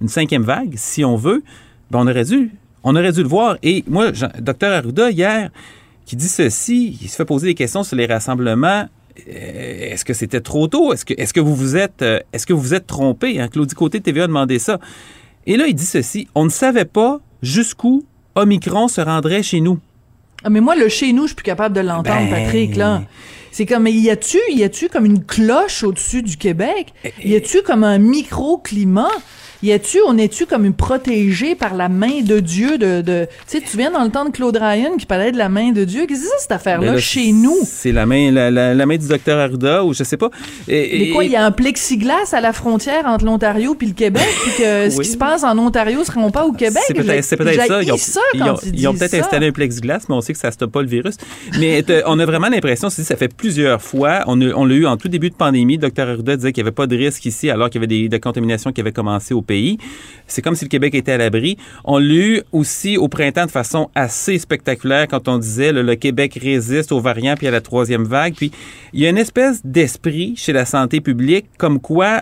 [0.00, 1.44] une cinquième vague, si on veut,
[1.92, 2.50] ben, on aurait dû.
[2.84, 3.56] On aurait dû le voir.
[3.62, 5.50] Et moi, docteur Arruda, hier,
[6.06, 8.88] qui dit ceci, il se fait poser des questions sur les rassemblements.
[9.28, 10.92] Euh, Est-ce que c'était trop tôt?
[10.92, 13.40] Est-ce que, est-ce que vous vous êtes, euh, est-ce que vous vous êtes trompé?
[13.40, 13.48] Hein?
[13.48, 14.78] Claudie Côté de TVA a demandé ça.
[15.46, 16.28] Et là, il dit ceci.
[16.34, 19.78] On ne savait pas jusqu'où Omicron se rendrait chez nous.
[20.42, 22.44] Ah, mais moi, le chez nous, je suis plus capable de l'entendre, Ben.
[22.44, 23.02] Patrick, là.
[23.52, 26.92] C'est comme, y a-tu, y a-tu comme une cloche au-dessus du Québec?
[27.24, 29.10] Y a-tu comme un microclimat?
[29.62, 33.58] Y a-tu, on est-tu comme une protégée par la main de Dieu de, de, tu
[33.58, 35.84] sais, tu viens dans le temps de Claude Ryan qui parlait de la main de
[35.84, 36.06] Dieu.
[36.06, 37.58] Qu'est-ce que c'est cette affaire-là, Ben là, chez nous?
[37.66, 40.30] C'est la main, la, la- la main du docteur Arruda, ou je sais pas.
[40.66, 43.88] Et- Mais quoi, et- il y a un plexiglas à la frontière entre l'Ontario puis
[43.88, 46.82] le Québec, puis que ce qui se passe en Ontario se rend pas au Québec?
[46.86, 47.80] C'est peut-être c'est peut-être ça.
[47.82, 47.96] Ils ont,
[48.32, 50.88] ils ont- ils peut-être installé un plexiglas, mais on sait que ça stoppe pas le
[50.88, 51.16] virus.
[51.58, 55.08] Mais euh, on a vraiment l'impression, ça fait plusieurs fois, on, l'a eu en tout
[55.08, 57.70] début de pandémie, le docteur Arruda disait qu'il n'y avait pas de risque ici alors
[57.70, 59.78] qu'il y avait des, contaminations qui avaient commencé au pays.
[60.26, 61.56] C'est comme si le Québec était à l'abri.
[61.84, 65.94] On l'a eu aussi au printemps de façon assez spectaculaire quand on disait le, le
[65.94, 68.34] Québec résiste aux variants puis à la troisième vague.
[68.34, 68.52] Puis
[68.92, 72.20] il y a une espèce d'esprit chez la santé publique comme quoi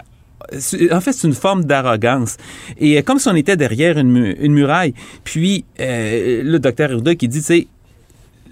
[0.57, 2.37] c'est- en fait, c'est une forme d'arrogance.
[2.79, 4.95] Et euh, comme si on était derrière une, mu- une muraille.
[5.25, 7.67] Puis, euh, le docteur Arruda qui dit, tu sais,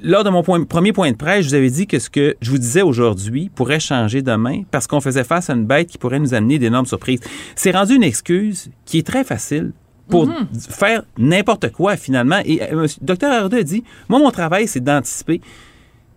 [0.02, 2.36] lors de mon point- premier point de presse, je vous avais dit que ce que
[2.40, 5.98] je vous disais aujourd'hui pourrait changer demain parce qu'on faisait face à une bête qui
[5.98, 7.20] pourrait nous amener d'énormes surprises.
[7.54, 9.72] C'est rendu une excuse qui est très facile
[10.08, 10.28] pour
[10.70, 12.40] faire n'importe quoi finalement.
[12.44, 12.86] Et euh,
[13.22, 15.40] Arruda a dit, moi, mon travail, c'est d'anticiper.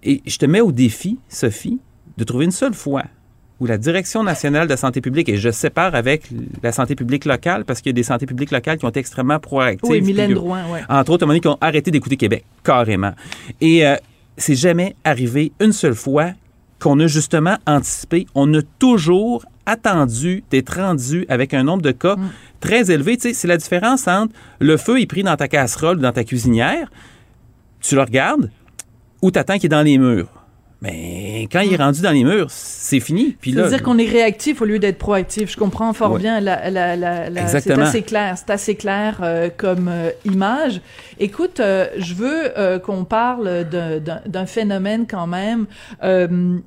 [0.03, 1.79] Et je te mets au défi, Sophie,
[2.17, 3.03] de trouver une seule fois
[3.59, 6.29] où la Direction nationale de la santé publique, et je sépare avec
[6.63, 8.99] la santé publique locale, parce qu'il y a des santé publiques locales qui ont été
[8.99, 9.89] extrêmement proactives.
[9.89, 10.81] Oui, Mylène Drouin, ouais.
[10.87, 13.11] Entre autres, à un moment donné, qui ont arrêté d'écouter Québec, carrément.
[13.59, 13.95] Et euh,
[14.37, 16.31] c'est jamais arrivé une seule fois
[16.79, 18.25] qu'on a justement anticipé.
[18.35, 22.29] On a toujours attendu d'être rendu avec un nombre de cas Mm.
[22.61, 23.17] très élevé.
[23.17, 26.13] Tu sais, c'est la différence entre le feu est pris dans ta casserole ou dans
[26.13, 26.89] ta cuisinière,
[27.81, 28.49] tu le regardes,
[29.21, 30.29] ou t'attends qu'il est dans les murs.
[30.81, 33.35] Mais quand il est rendu dans les murs, c'est fini.
[33.41, 35.51] Puis là, C'est-à-dire qu'on est réactif au lieu d'être proactif.
[35.51, 36.39] Je comprends fort bien.
[36.39, 38.35] La, la, la, la- c'est assez clair.
[38.37, 40.79] C'est assez clair euh, comme euh, image.
[41.19, 43.65] Écoute, euh, je veux euh, qu'on parle
[44.25, 45.65] d'un phénomène quand même.
[46.03, 46.57] Euh,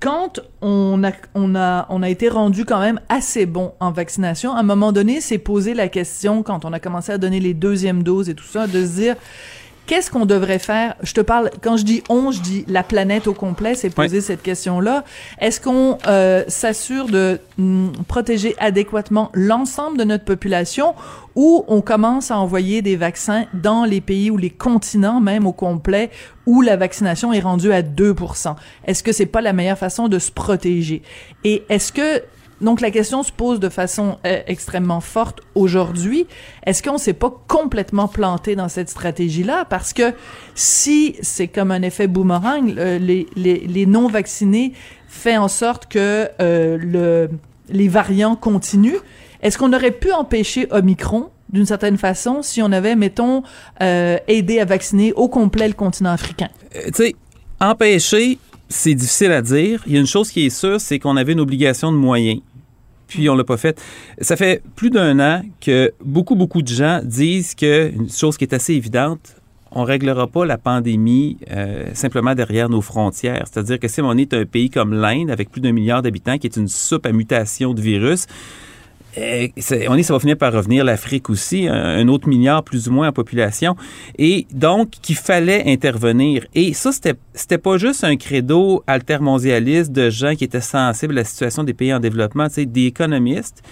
[0.00, 4.52] quand on a, on, a, on a été rendu quand même assez bon en vaccination,
[4.54, 7.52] à un moment donné, c'est posé la question, quand on a commencé à donner les
[7.54, 9.16] deuxièmes doses et tout ça, de se dire,
[9.88, 10.94] qu'est-ce qu'on devrait faire?
[11.02, 14.20] Je te parle, quand je dis on, je dis la planète au complet, c'est poser
[14.20, 15.02] cette question-là.
[15.40, 20.94] Est-ce qu'on euh, s'assure de hum, protéger adéquatement l'ensemble de notre population
[21.34, 25.52] ou on commence à envoyer des vaccins dans les pays ou les continents même au
[25.52, 26.10] complet
[26.46, 28.54] où la vaccination est rendue à 2%
[28.86, 31.02] Est-ce que c'est pas la meilleure façon de se protéger?
[31.44, 32.22] Et est-ce que
[32.60, 36.26] donc la question se pose de façon euh, extrêmement forte aujourd'hui.
[36.66, 39.64] Est-ce qu'on s'est pas complètement planté dans cette stratégie-là?
[39.64, 40.12] Parce que
[40.54, 44.72] si c'est comme un effet boomerang, les, non vaccinés
[45.08, 47.30] fait en sorte que euh, le,
[47.68, 48.98] les variants continuent.
[49.42, 53.42] Est-ce qu'on aurait pu empêcher Omicron d'une certaine façon si on avait, mettons,
[53.82, 56.48] euh, aidé à vacciner au complet le continent africain?
[56.72, 57.16] Tu sais,
[57.60, 59.82] empêcher, c'est difficile à dire.
[59.86, 62.40] Il y a une chose qui est sûre, c'est qu'on avait une obligation de moyens.
[63.08, 63.82] Puis on l'a pas fait.
[64.20, 68.44] Ça fait plus d'un an que beaucoup, beaucoup de gens disent que une chose qui
[68.44, 69.34] est assez évidente,
[69.72, 73.44] on réglera pas la pandémie euh, simplement derrière nos frontières.
[73.50, 76.46] C'est-à-dire que si on est un pays comme l'Inde, avec plus d'un milliard d'habitants, qui
[76.46, 78.26] est une soupe à mutation de virus,
[79.18, 80.84] euh, c'est- on est, ça va finir par revenir.
[80.84, 83.76] L'Afrique aussi, un, autre milliard plus ou moins en population.
[84.18, 86.46] Et donc, qu'il fallait intervenir.
[86.54, 91.22] Et ça, c'était, c'était pas juste un credo altermondialiste de gens qui étaient sensibles à
[91.22, 93.62] la situation des pays en développement, des économistes.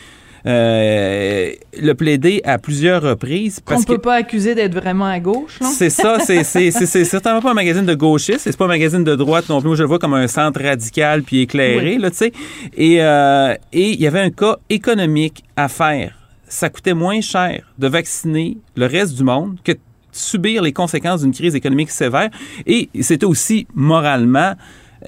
[0.46, 5.18] Euh, le plaider à plusieurs reprises Qu'on parce que peut pas accuser d'être vraiment à
[5.18, 8.64] gauche, non c'est ça, c'est c'est- c'est- certainement pas un magazine de gauchiste, c'est pas
[8.66, 9.66] un magazine de droite non plus.
[9.68, 11.98] Moi, je le vois comme un centre radical puis éclairé, Oui.
[12.00, 12.32] là, tu sais.
[12.76, 16.14] Et euh, et il y avait un cas économique à faire.
[16.48, 19.78] Ça coûtait moins cher de vacciner le reste du monde que de
[20.12, 22.30] subir les conséquences d'une crise économique sévère.
[22.66, 24.52] Et c'était aussi moralement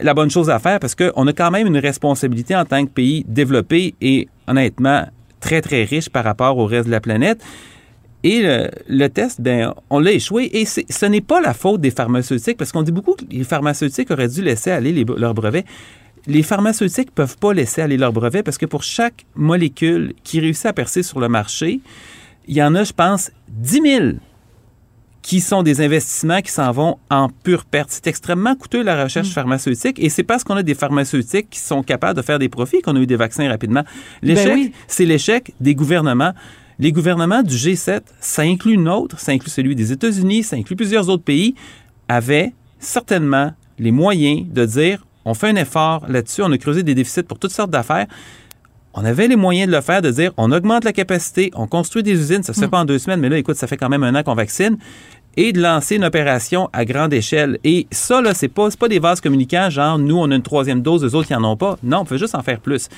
[0.01, 2.91] la bonne chose à faire parce qu'on a quand même une responsabilité en tant que
[2.91, 5.05] pays développé et honnêtement
[5.41, 7.43] très, très riche par rapport au reste de la planète.
[8.25, 8.43] Et
[8.89, 10.51] le, test, ben, on l'a échoué.
[10.53, 14.11] Et ce n'est pas la faute des pharmaceutiques, parce qu'on dit beaucoup que les pharmaceutiques
[14.11, 15.65] auraient dû laisser aller leurs brevets.
[16.27, 20.67] les pharmaceutiques peuvent pas laisser aller leur brevet parce que pour chaque molécule qui réussit
[20.67, 21.81] à percer sur le marché,
[22.49, 24.05] il y en a, je pense, 10 000
[25.23, 27.91] qui sont des investissements qui s'en vont en pure perte.
[27.91, 31.83] C'est extrêmement coûteux la recherche pharmaceutique et c'est parce qu'on a des pharmaceutiques qui sont
[31.83, 33.83] capables de faire des profits qu'on a eu des vaccins rapidement.
[34.23, 34.73] L'échec, Ben oui.
[34.87, 36.33] c'est l'échec des gouvernements.
[36.79, 41.09] Les gouvernements du G7, ça inclut notre, ça inclut celui des États-Unis, ça inclut plusieurs
[41.09, 41.57] autres pays,
[42.09, 46.95] avaient certainement les moyens de dire on fait un effort là-dessus, on a creusé des
[46.95, 48.07] déficits pour toutes sortes d'affaires.
[49.01, 52.03] On avait les moyens de le faire, de dire on augmente la capacité, on construit
[52.03, 53.89] des usines, ça se fait pas en deux semaines, mais là, écoute, ça fait quand
[53.89, 54.77] même un an qu'on vaccine,
[55.37, 57.61] et de lancer une opération à grande échelle.
[57.63, 60.83] Et ça, là, c'est pas, pas des vases communicants, genre nous, on a une troisième
[60.83, 61.79] dose, eux autres, ils en ont pas.
[61.85, 62.89] Non, on peut juste en faire plus.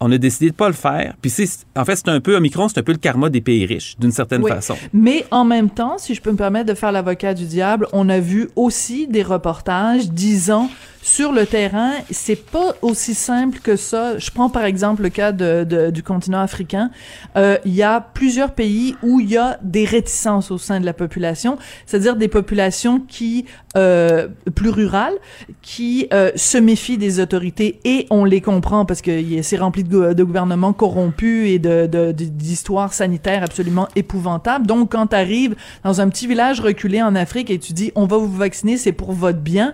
[0.00, 1.14] On a décidé de pas le faire.
[1.22, 1.32] Puis
[1.74, 4.12] en fait, c'est un peu, Omicron, c'est un peu le karma des pays riches, d'une
[4.12, 4.50] certaine Oui.
[4.50, 4.76] façon.
[4.92, 8.10] Mais en même temps, si je peux me permettre de faire l'avocat du diable, on
[8.10, 10.68] a vu aussi des reportages disant
[11.14, 14.18] sur le terrain, c'est pas aussi simple que ça.
[14.18, 16.90] Je prends par exemple le cas de, de- du continent africain.
[17.36, 20.84] Euh, Il y a plusieurs pays où il y a des réticences au sein de
[20.84, 25.14] la population, c'est-à-dire des populations qui euh, plus rurales,
[25.62, 29.88] qui euh, se méfient des autorités et on les comprend parce que c'est rempli de,
[29.88, 34.66] gou- de gouvernements corrompus et de- d'histoires sanitaires absolument épouvantables.
[34.66, 38.06] Donc quand tu arrives dans un petit village reculé en Afrique et tu dis on
[38.06, 39.72] va vous vacciner, c'est pour votre bien,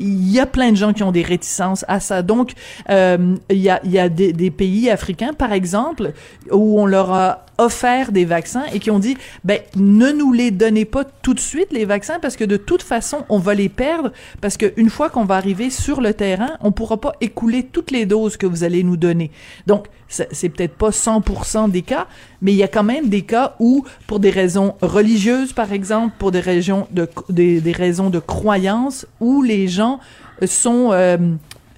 [0.00, 2.22] il y a plein de gens qui ont des réticences à ça.
[2.22, 2.52] Donc,
[2.88, 6.12] euh, il y a, y a des, pays africains, par exemple,
[6.50, 10.50] où on leur a offert des vaccins et qui ont dit, ben, ne nous les
[10.50, 13.68] donnez pas tout de suite, les vaccins, parce que de toute façon, on va les
[13.68, 17.90] perdre, parce qu'une fois qu'on va arriver sur le terrain, on pourra pas écouler toutes
[17.90, 19.30] les doses que vous allez nous donner.
[19.66, 22.08] Donc, c'est peut-être pas 100% des cas,
[22.42, 26.14] mais il y a quand même des cas où, pour des raisons religieuses, par exemple,
[26.18, 30.00] pour des, régions de, des, des raisons de croyance, où les gens
[30.46, 31.16] sont euh,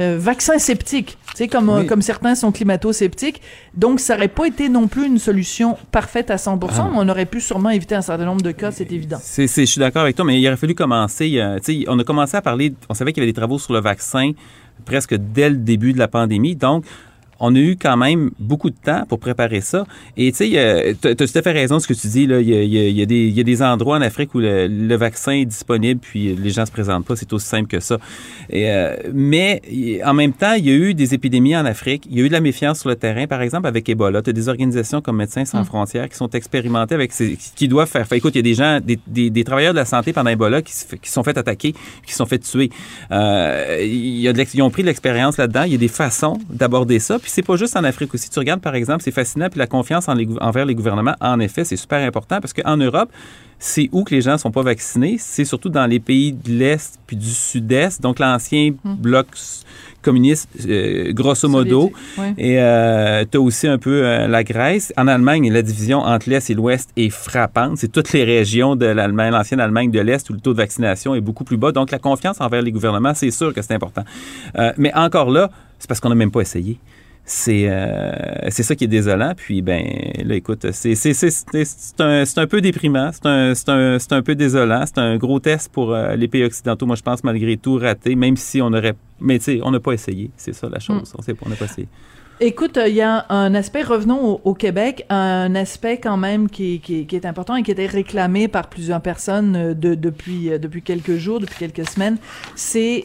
[0.00, 1.18] euh, vaccins sceptiques.
[1.30, 1.86] Tu sais, comme, euh, Oui.
[1.86, 3.40] comme certains sont climato-sceptiques.
[3.74, 6.90] Donc, ça n'aurait pas été non plus une solution parfaite à 100%, Ah.
[6.92, 9.18] mais on aurait pu sûrement éviter un certain nombre de cas, c'est évident.
[9.22, 11.38] C'est- je suis d'accord avec toi, mais il aurait fallu commencer.
[11.38, 13.58] euh, tu sais, on a commencé à parler, on savait qu'il y avait des travaux
[13.58, 14.32] sur le vaccin
[14.84, 16.54] presque dès le début de la pandémie.
[16.56, 16.84] Donc,
[17.44, 19.84] on a eu quand même beaucoup de temps pour préparer ça.
[20.16, 22.26] Et tu sais, tu as tout à fait raison de ce que tu dis.
[22.26, 22.40] là.
[22.40, 24.68] Il y a, il y des, il y a des endroits en Afrique où le,
[24.68, 27.16] le vaccin est disponible, puis les gens se présentent pas.
[27.16, 27.98] C'est aussi simple que ça.
[28.48, 29.60] Et, euh, mais
[30.04, 32.04] en même temps, il y a eu des épidémies en Afrique.
[32.10, 34.22] Il y a eu de la méfiance sur le terrain, par exemple avec Ebola.
[34.22, 37.88] Tu as des organisations comme Médecins sans frontières qui sont expérimentées avec ces, qui doivent
[37.88, 38.06] faire.
[38.06, 40.30] Fait, écoute, il y a des gens, des, des, des travailleurs de la santé pendant
[40.30, 41.74] Ebola qui se sont fait attaquer,
[42.06, 42.70] qui sont fait tuer.
[43.10, 45.64] Euh, il y a de l'ex- ils ont pris de l'expérience là-dedans.
[45.64, 47.18] Il y a des façons d'aborder ça.
[47.18, 48.28] Puis c'est pas juste en Afrique aussi.
[48.30, 49.48] Tu regardes, par exemple, c'est fascinant.
[49.50, 52.52] Puis la confiance en les gou- envers les gouvernements, en effet, c'est super important parce
[52.52, 53.10] qu'en Europe,
[53.58, 55.16] c'est où que les gens sont pas vaccinés.
[55.18, 58.02] C'est surtout dans les pays de l'Est puis du Sud-Est.
[58.02, 59.64] Donc l'ancien bloc s-
[60.02, 61.92] communiste, euh, grosso modo.
[62.18, 62.34] Ouais.
[62.36, 64.92] Et euh, tu as aussi un peu euh, la Grèce.
[64.96, 67.78] En Allemagne, la division entre l'Est et l'Ouest est frappante.
[67.78, 71.14] C'est toutes les régions de l'Allemagne, l'ancienne Allemagne de l'Est où le taux de vaccination
[71.14, 71.70] est beaucoup plus bas.
[71.70, 74.02] Donc la confiance envers les gouvernements, c'est sûr que c'est important.
[74.58, 76.78] Euh, mais encore là, c'est parce qu'on n'a même pas essayé.
[77.24, 79.32] C'est euh, c'est ça qui est désolant.
[79.36, 79.84] Puis, ben,
[80.24, 80.92] là, écoute, c'est
[82.00, 83.10] un, c'est un peu déprimant.
[83.12, 84.84] C'est un, c'est un, c'est un peu désolant.
[84.86, 86.84] C'est un gros test pour euh, les pays occidentaux.
[86.86, 88.94] Moi, je pense, malgré tout, raté, même si on aurait.
[89.20, 90.30] Mais, tu sais, on n'a pas essayé.
[90.36, 91.12] C'est ça la chose.
[91.16, 91.86] On sait pas, on n'a pas essayé.
[92.44, 96.82] Écoute, euh, il y a un aspect, revenons au, Québec, un aspect quand même qui,
[97.12, 99.94] est important et qui était réclamé par plusieurs personnes euh, euh,
[100.58, 102.16] depuis quelques jours, depuis quelques semaines,
[102.56, 103.04] c'est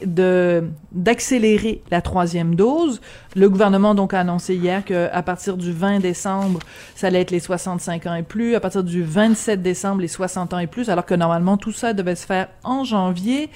[0.92, 3.00] d'accélérer la troisième dose.
[3.36, 6.60] Le gouvernement donc a annoncé hier qu'à partir du 20 décembre,
[6.96, 10.56] ça allait être les 65 ans et plus, à partir du 27 décembre, les 60
[10.56, 13.52] ans et plus, alors que normalement tout ça devait se faire en janvier.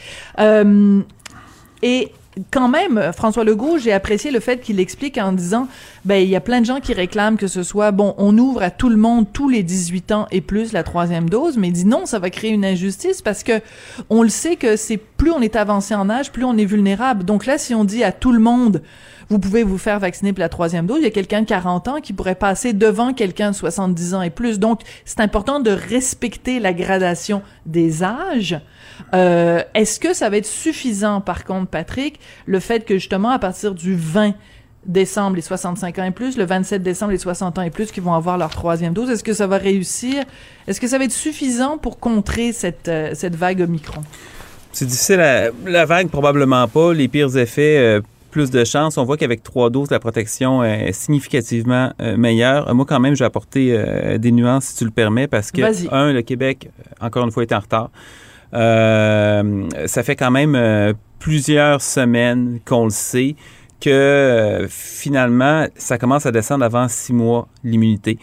[2.49, 5.67] Quand même, François Legault, j'ai apprécié le fait qu'il explique en disant,
[6.05, 8.63] ben, il y a plein de gens qui réclament que ce soit, bon, on ouvre
[8.63, 11.73] à tout le monde tous les 18 ans et plus la troisième dose, mais il
[11.73, 13.61] dit non, ça va créer une injustice parce que
[14.09, 17.25] on le sait que c'est plus on est avancé en âge, plus on est vulnérable.
[17.25, 18.81] Donc là, si on dit à tout le monde,
[19.29, 21.87] vous pouvez vous faire vacciner pour la troisième dose, il y a quelqu'un de 40
[21.87, 24.59] ans qui pourrait passer devant quelqu'un de 70 ans et plus.
[24.59, 28.59] Donc, c'est important de respecter la gradation des âges.
[29.13, 33.39] Euh, Est-ce que ça va être suffisant, par contre, Patrick, le fait que justement, à
[33.39, 34.33] partir du 20
[34.85, 37.99] décembre, les 65 ans et plus, le 27 décembre, les 60 ans et plus qui
[37.99, 40.23] vont avoir leur troisième dose, est-ce que ça va réussir?
[40.67, 44.01] Est-ce que ça va être suffisant pour contrer cette, euh, cette vague Omicron?
[44.71, 45.19] C'est difficile.
[45.19, 46.93] À, la vague, probablement pas.
[46.93, 48.01] Les pires effets, euh,
[48.31, 48.97] plus de chance.
[48.97, 52.73] On voit qu'avec trois doses, la protection est significativement meilleure.
[52.73, 55.61] Moi, quand même, je vais apporter euh, des nuances, si tu le permets, parce que,
[55.93, 56.69] un, le Québec,
[56.99, 57.91] encore une fois, est en retard.
[58.53, 63.35] Euh, ça fait quand même euh, plusieurs semaines qu'on le sait
[63.79, 68.17] que euh, finalement, ça commence à descendre avant six mois, l'immunité.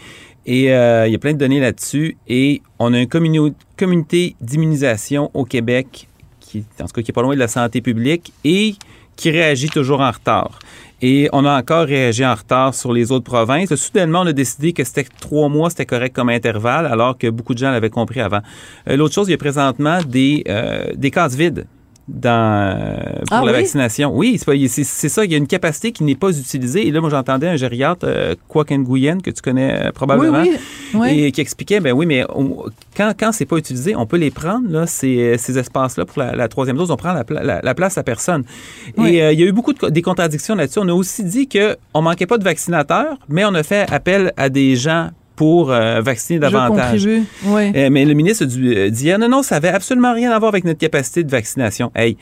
[0.47, 2.17] Et il y a plein de données là-dessus.
[2.27, 6.09] Et on a une communauté d'immunisation au Québec,
[6.41, 8.75] qui, en tout cas, qui est pas loin de la santé publique et
[9.15, 10.59] qui réagit toujours en retard.
[11.01, 13.75] Et on a encore réagi en retard sur les autres provinces.
[13.75, 17.55] Soudainement, on a décidé que c'était trois mois, c'était correct comme intervalle, alors que beaucoup
[17.55, 18.41] de gens l'avaient compris avant.
[18.89, 21.67] Euh, L'autre chose, il y a présentement des, euh, des cases vides
[22.09, 22.95] dans, euh,
[23.29, 23.59] pour Ah la oui?
[23.59, 24.17] vaccination.
[24.17, 25.25] Oui, c'est ça.
[25.25, 26.87] Il y a une capacité qui n'est pas utilisée.
[26.87, 30.41] Et là, moi, j'entendais un gériatre, euh, Kwok Nguyen, que tu connais euh, probablement.
[30.43, 30.57] oui.
[30.95, 31.25] oui.
[31.25, 32.65] Et qui expliquait, ben oui, mais on-
[32.97, 36.35] quand, quand c'est pas utilisé, on peut les prendre, là, ces, ces espaces-là, pour la,
[36.35, 36.91] la troisième dose.
[36.91, 38.45] On prend la, pla- la- la place à personne.
[38.97, 40.79] Et euh, il y a eu beaucoup de des contradictions là-dessus.
[40.81, 44.49] On a aussi dit qu'on manquait pas de vaccinateurs, mais on a fait appel à
[44.49, 46.91] des gens pour euh, vacciner Je davantage.
[47.05, 47.23] contribue.
[47.47, 47.71] Oui.
[47.77, 50.49] Euh, mais le ministre du- euh, dit non, non, ça avait absolument rien à voir
[50.49, 51.93] avec notre capacité de vaccination.
[51.95, 52.17] Hey,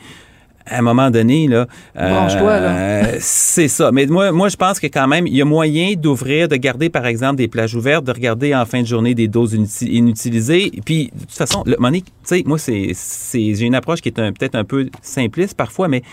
[0.67, 1.65] à un moment donné, là.
[1.97, 2.77] euh, Branche-toi, là.
[2.77, 3.91] euh, c'est ça.
[3.91, 6.89] Mais moi, moi, je pense que quand même, il y a moyen d'ouvrir, de garder,
[6.89, 10.71] par exemple, des plages ouvertes, de regarder en fin de journée des doses inuti- inutilisées.
[10.85, 14.09] Puis, de toute façon, le, Monique, tu sais, moi, c'est, c'est, j'ai une approche qui
[14.09, 16.03] est un- peut-être un peu simpliste parfois, mais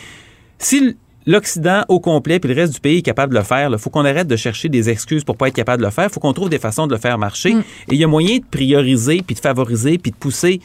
[0.59, 0.97] si
[1.27, 3.91] l'Occident au complet puis le reste du pays est capable de le faire, il faut
[3.91, 6.05] qu'on arrête de chercher des excuses pour pas être capable de le faire.
[6.05, 7.55] Il faut qu'on trouve des façons de le faire marcher.
[7.55, 7.61] Mm.
[7.89, 10.61] Et il y a moyen de prioriser, puis de favoriser, puis de pousser.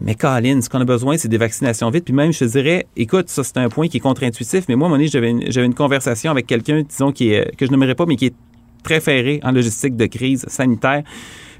[0.00, 2.04] Mais Colin, ce qu'on a besoin, c'est des vaccinations vite.
[2.04, 4.86] Puis même, je te dirais, écoute, ça, c'est un point qui est contre-intuitif, mais moi,
[4.86, 7.94] à un moment donné, j'avais une, conversation avec quelqu'un, disons, qui est, que je n'aimerais
[7.94, 8.34] pas, mais qui est
[8.82, 11.04] très ferré en logistique de crise sanitaire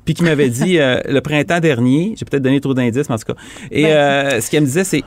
[0.05, 3.19] puis qui m'avait dit euh, le printemps dernier, j'ai peut-être donné trop d'indices, mais en
[3.19, 5.03] tout cas, et Ben, euh, ce qu'elle me disait, c'est...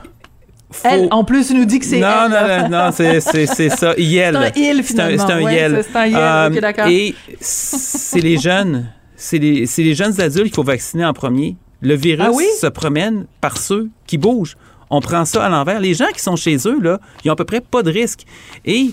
[0.70, 3.70] faut- Elle, en plus, nous dit que c'est non, non, non, non, c'est, c'est, c'est
[3.70, 3.94] ça.
[3.96, 4.34] Yel.
[4.34, 5.26] C'est un il, C'est finalement.
[5.26, 5.76] c'est un Ouais, Yel.
[5.82, 6.16] c'est- c'est un Yel.
[6.56, 6.86] Euh, d'accord.
[6.88, 8.86] Et c'est les jeunes.
[9.16, 11.56] C'est les, c'est les jeunes adultes qu'il faut vacciner en premier.
[11.80, 12.46] Le virus Ah oui?
[12.60, 14.56] se promène par ceux qui bougent.
[14.90, 15.80] On prend ça à l'envers.
[15.80, 18.24] Les gens qui sont chez eux, là, ils ont à peu près pas de risque.
[18.64, 18.90] Et,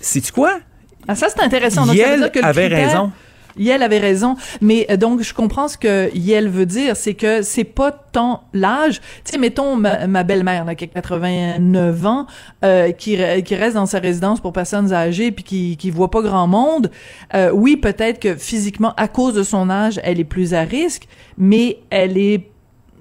[0.00, 0.58] sais-tu quoi?
[1.06, 1.86] Ah, ça, c'est intéressant.
[1.86, 3.12] Donc, ça veut Yel dire que le avait critère- raison.
[3.58, 7.42] Yel avait raison, mais euh, donc je comprends ce que Yel veut dire, c'est que
[7.42, 9.00] c'est pas tant l'âge.
[9.24, 12.26] Tu sais, mettons ma, belle-mère là, qui a 89 ans,
[12.64, 16.22] euh, qui, qui reste dans sa résidence pour personnes âgées puis qui qui voit pas
[16.22, 16.90] grand monde.
[17.34, 21.08] Euh, oui, peut-être que physiquement, à cause de son âge, elle est plus à risque,
[21.36, 22.48] mais elle est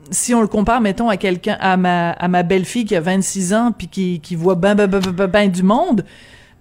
[0.10, 3.54] si on le compare, mettons, à quelqu'un, à ma, à ma belle-fille qui a 26
[3.54, 6.06] ans puis qui, qui voit ben, ben, ben, ben, ben, ben du monde,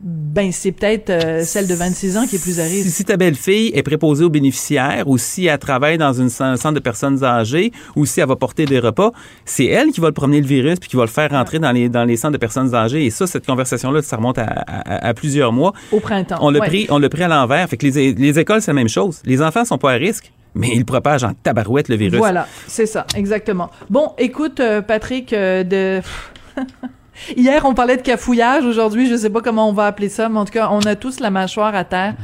[0.09, 2.91] ben, c'est peut-être euh, celle de 26 ans qui est plus à risque.
[2.91, 6.75] si ta belle-fille est préposée aux bénéficiaires ou si elle travaille dans une, un centre
[6.75, 9.11] de personnes âgées ou si elle va porter des repas,
[9.45, 11.73] c'est elle qui va le promener le virus puis qui va le faire rentrer dans
[11.73, 13.05] les, dans les centres de personnes âgées.
[13.05, 15.73] Et ça, cette conversation-là, ça remonte à, à- à plusieurs mois.
[15.91, 16.39] Au printemps.
[16.41, 16.69] On l'a ouais.
[16.69, 17.69] pris, on l'a pris à l'envers.
[17.69, 19.21] Fait que les, les écoles, c'est la même chose.
[19.25, 22.19] Les enfants sont pas à risque, mais ils propagent en tabarouette le virus.
[22.19, 23.71] Voilà, c'est ça, exactement.
[23.91, 26.01] Bon, écoute, euh, Patrick, euh, de...
[27.37, 28.65] Hier, on parlait de cafouillage.
[28.65, 30.95] Aujourd'hui, je sais pas comment on va appeler ça, mais en tout cas, on a
[30.97, 32.15] tous la mâchoire à terre.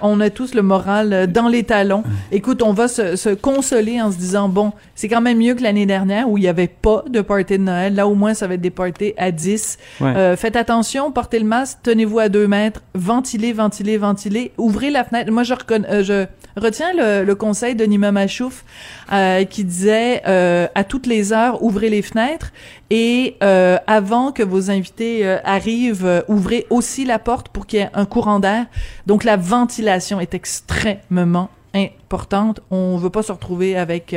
[0.00, 2.02] On a tous le moral euh, dans les talons.
[2.32, 5.62] Écoute, on va se, se consoler en se disant, bon, c'est quand même mieux que
[5.62, 7.94] l'année dernière où il y avait pas de party de Noël.
[7.94, 9.78] Là, au moins, ça va être des parties à 10.
[10.00, 10.08] Ouais.
[10.16, 15.04] Euh, faites attention, portez le masque, tenez-vous à deux mètres, ventilez, ventilez, ventilez, ouvrez la
[15.04, 15.30] fenêtre.
[15.32, 16.26] Moi, je, reconna- euh, je
[16.56, 18.64] retiens le, le conseil de Nima Machouf
[19.12, 22.52] euh, qui disait euh, à toutes les heures, ouvrez les fenêtres
[22.90, 27.90] et euh, avant que vos invités arrivent, ouvrez aussi la porte pour qu'il y ait
[27.94, 28.66] un courant d'air.
[29.06, 32.60] Donc, la ventilation est extrêmement importante.
[32.70, 34.16] On veut pas se retrouver avec...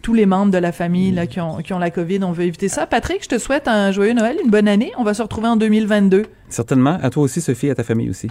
[0.00, 2.44] tous les membres de la famille là, qui, ont, qui ont la COVID, on veut
[2.44, 2.86] éviter ça.
[2.86, 4.92] Patrick, je te souhaite un joyeux Noël, une bonne année.
[4.96, 6.26] On va se retrouver en 2022.
[6.48, 6.98] Certainement.
[7.02, 8.30] À toi aussi, Sophie, à ta famille aussi.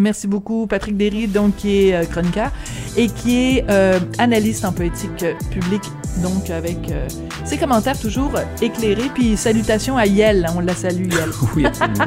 [0.00, 2.50] Merci beaucoup, Patrick Derry, donc qui est euh, chroniqueur
[2.96, 5.84] et qui est euh, analyste en politique euh, publique,
[6.22, 7.06] donc avec euh,
[7.44, 9.10] ses commentaires toujours euh, éclairés.
[9.14, 11.30] Puis salutations à Yel, on la salue Yel.
[11.54, 12.06] Oui, absolument.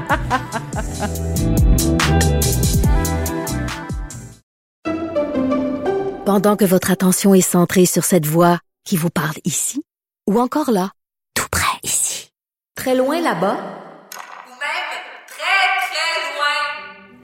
[6.25, 9.83] Pendant que votre attention est centrée sur cette voix qui vous parle ici,
[10.27, 10.89] ou encore là,
[11.35, 12.31] tout près ici,
[12.75, 13.82] très loin là-bas,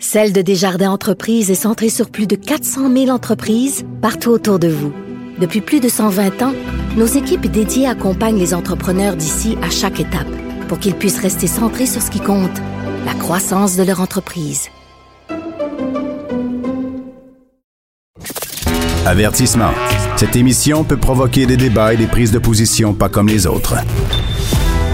[0.02, 4.70] Celle de Desjardins Entreprises est centrée sur plus de 400 000 entreprises partout autour de
[4.70, 4.94] vous.
[5.40, 6.54] Depuis plus de 120 ans,
[6.96, 10.30] nos équipes dédiées accompagnent les entrepreneurs d'ici à chaque étape
[10.70, 12.58] pour qu'ils puissent rester centrés sur ce qui compte,
[13.06, 14.70] la croissance de leur entreprise.
[19.06, 19.72] Avertissement.
[20.16, 23.76] Cette émission peut provoquer des débats et des prises de position pas comme les autres.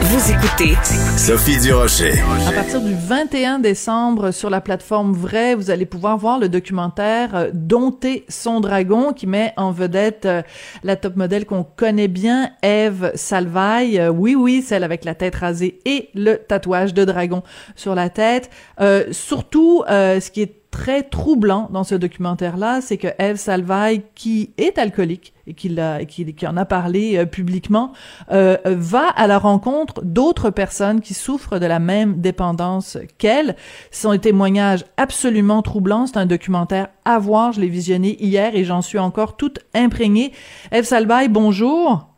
[0.01, 0.75] Vous écoutez
[1.17, 2.13] Sophie Durocher.
[2.47, 7.35] À partir du 21 décembre, sur la plateforme Vrai, vous allez pouvoir voir le documentaire
[7.35, 10.41] euh, Dompter son dragon qui met en vedette euh,
[10.83, 13.99] la top modèle qu'on connaît bien, Eve Salvaille.
[13.99, 17.43] Euh, oui, oui, celle avec la tête rasée et le tatouage de dragon
[17.75, 18.49] sur la tête.
[18.81, 24.51] Euh, surtout, ce qui est très troublant dans ce documentaire-là, c'est que Eve Salvaille, qui
[24.57, 27.93] est alcoolique et qui, en a parlé euh, publiquement,
[28.29, 33.55] euh, va à la rencontre d'autres personnes qui souffrent de la même dépendance qu'elle.
[33.89, 36.07] Ce sont des témoignages absolument troublants.
[36.07, 37.53] C'est un documentaire à voir.
[37.53, 40.33] Je l'ai visionné hier et j'en suis encore toute imprégnée.
[40.73, 42.09] Eve Salvaille, bonjour.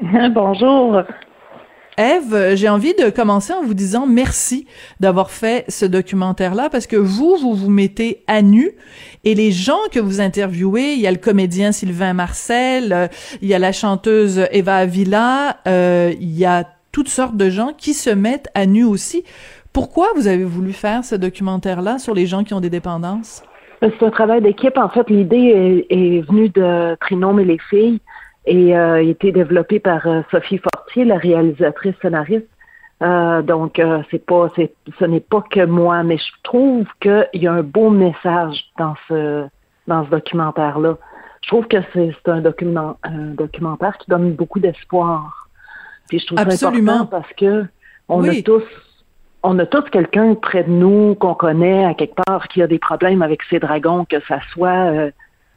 [0.34, 1.02] Bonjour.
[1.98, 4.66] Eve, j'ai envie de commencer en vous disant merci
[5.00, 8.72] d'avoir fait ce documentaire-là parce que vous, vous vous mettez à nu
[9.24, 13.08] et les gens que vous interviewez, il y a le comédien Sylvain Marcel, euh,
[13.42, 17.72] il y a la chanteuse Eva Avila, euh, il y a toutes sortes de gens
[17.76, 19.24] qui se mettent à nu aussi.
[19.72, 23.42] Pourquoi vous avez voulu faire ce documentaire-là sur les gens qui ont des dépendances?
[23.80, 24.78] C'est un travail d'équipe.
[24.78, 27.98] En fait, l'idée est, venue de Trinôme et les filles
[28.46, 32.46] et euh, a été développé par euh, Sophie Fortier, la réalisatrice scénariste.
[33.02, 37.28] Euh, donc, euh, c'est pas, c'est, ce n'est pas que moi, mais je trouve qu'il
[37.34, 39.46] y a un beau message dans ce,
[39.88, 40.96] dans ce documentaire-là.
[41.42, 45.48] Je trouve que c'est, c'est un, document, un documentaire qui donne beaucoup d'espoir.
[46.08, 46.92] Puis je trouve Absolument.
[46.92, 47.64] ça important parce que
[48.08, 48.38] on Oui.
[48.38, 48.62] a tous,
[49.42, 52.78] on a tous quelqu'un près de nous qu'on connaît à quelque part qui a des
[52.78, 55.10] problèmes avec ses dragons, que ça soit euh,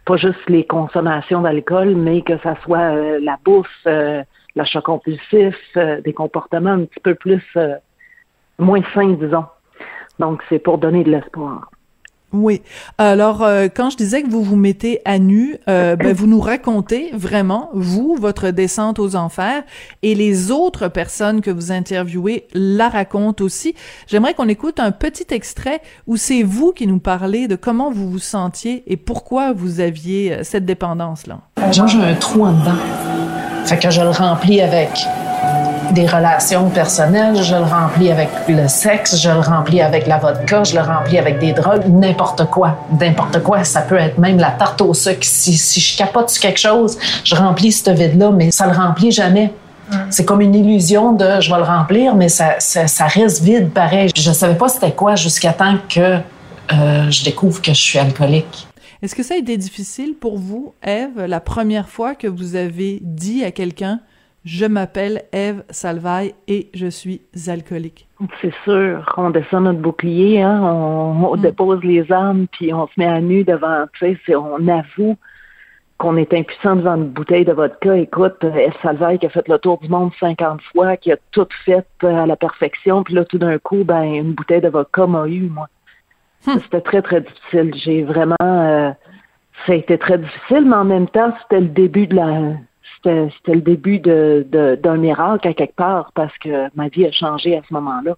[0.05, 4.23] pas juste les consommations d'alcool, mais que ça soit euh, la bouffe, euh,
[4.55, 7.75] l'achat compulsif, euh, des comportements un petit peu plus euh,
[8.59, 9.45] moins sains, disons.
[10.19, 11.69] Donc, c'est pour donner de l'espoir.
[12.35, 12.61] Oui.
[12.97, 16.41] Alors, euh, quand je disais que vous vous mettez à nu, euh, ben, vous nous
[16.41, 19.63] racontez vraiment, vous, votre descente aux enfers,
[20.03, 23.73] et les autres personnes que vous interviewez la racontent aussi.
[24.07, 28.09] J'aimerais qu'on écoute un petit extrait où c'est vous qui nous parlez de comment vous
[28.09, 31.39] vous sentiez et pourquoi vous aviez euh, cette dépendance-là.
[31.71, 32.77] Genre, j'ai un trou en dedans.
[33.65, 34.91] Fait que je le remplis avec
[35.91, 40.63] des relations personnelles, je le remplis avec le sexe, je le remplis avec la vodka,
[40.63, 42.77] je le remplis avec des drogues, n'importe quoi.
[42.99, 43.63] N'importe quoi.
[43.63, 45.19] Ça peut être même la tarte au sucre.
[45.23, 49.11] Si, si je capote sur quelque chose, je remplis ce vide-là, mais ça le remplit
[49.11, 49.53] jamais.
[50.09, 53.69] C'est comme une illusion de je vais le remplir, mais ça, ça, ça reste vide
[53.69, 54.09] pareil.
[54.15, 55.99] Je savais pas c'était quoi jusqu'à temps que
[56.73, 58.67] euh, je découvre que je suis alcoolique.
[59.01, 62.99] Est-ce que ça a été difficile pour vous, Eve, la première fois que vous avez
[63.03, 63.99] dit à quelqu'un
[64.45, 68.07] je m'appelle Eve Salvaille et je suis alcoolique.
[68.41, 71.41] C'est sûr, on descend notre bouclier, hein, on, on Mm.
[71.41, 75.17] dépose les armes, puis on se met à nu devant, tu sais, on avoue
[75.97, 77.97] qu'on est impuissant devant une bouteille de vodka.
[77.97, 78.81] Écoute, F.
[78.81, 82.23] Salvaille qui a fait le tour du monde 50 fois, qui a tout fait euh,
[82.23, 85.43] à la perfection, puis là, tout d'un coup, ben, une bouteille de vodka m'a eu,
[85.49, 85.67] moi.
[86.41, 87.71] C'était très, très difficile.
[87.75, 88.35] J'ai vraiment...
[88.41, 88.91] euh,
[89.65, 92.41] ça a été très difficile, mais en même temps, c'était le début de la...
[93.37, 97.11] C'était le début de- de- d'un miracle à quelque part, parce que ma vie a
[97.11, 98.15] changé à ce moment-là.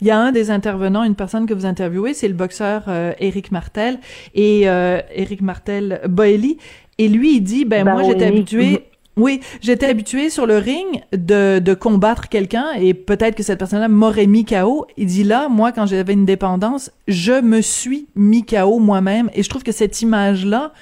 [0.00, 3.12] Il y a un des intervenants, une personne que vous interviewez, c'est le boxeur euh,
[3.18, 3.98] Éric Martel
[4.34, 6.58] et euh, Éric Martel Boelly
[6.98, 8.84] et lui il dit ben moi j'étais habitué
[9.16, 13.86] oui, j'étais habitué sur le ring de, de combattre quelqu'un et peut-être que cette personne-là
[13.88, 14.86] m'aurait mis KO.
[14.96, 19.44] Il dit là, moi, quand j'avais une dépendance, je me suis mis KO moi-même et
[19.44, 20.72] je trouve que cette image-là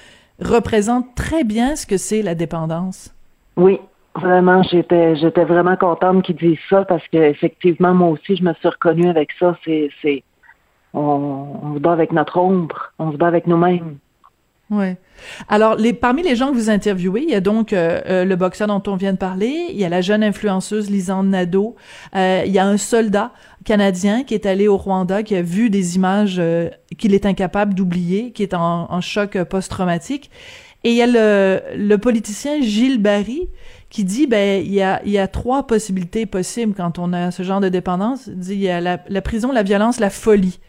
[0.41, 3.13] représente très bien ce que c'est la dépendance.
[3.55, 3.79] Oui,
[4.15, 8.53] vraiment, j'étais j'étais vraiment contente qu'ils disent ça parce que effectivement, moi aussi, je me
[8.53, 9.57] suis reconnue avec ça.
[9.63, 10.23] C'est c'est
[10.93, 13.97] on, on se bat avec notre ombre, on se bat avec nous-mêmes.
[14.69, 14.97] Ouais.
[15.49, 18.35] Alors, les, parmi les gens que vous interviewez, il y a donc euh, euh, le
[18.35, 21.75] boxeur dont on vient de parler, il y a la jeune influenceuse Lisande Nadeau,
[22.15, 23.31] euh, il y a un soldat
[23.65, 27.73] canadien qui est allé au Rwanda, qui a vu des images euh, qu'il est incapable
[27.75, 30.31] d'oublier, qui est en, en choc euh, post-traumatique.
[30.83, 33.47] Et il y a le, le politicien Gilles Barry
[33.89, 37.31] qui dit, ben, il y a, il y a trois possibilités possibles quand on a
[37.31, 38.27] ce genre de dépendance.
[38.27, 40.59] Il dit, il y a la, la prison, la violence, la folie.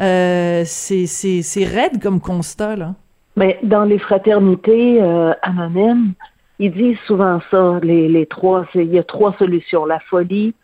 [0.00, 2.94] Euh, c'est, c'est, c'est raide comme constat, là.
[3.36, 6.12] Mais dans les fraternités euh, anonymes,
[6.60, 10.54] ils disent souvent ça, les, les trois, il y a trois solutions, la folie,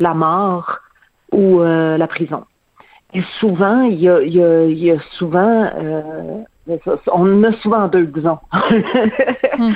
[0.00, 0.78] la mort
[1.30, 2.44] ou euh, la prison.
[3.14, 6.42] Et souvent, il y a, il y a, il y a souvent, euh,
[7.12, 8.38] on en a souvent deux, disons.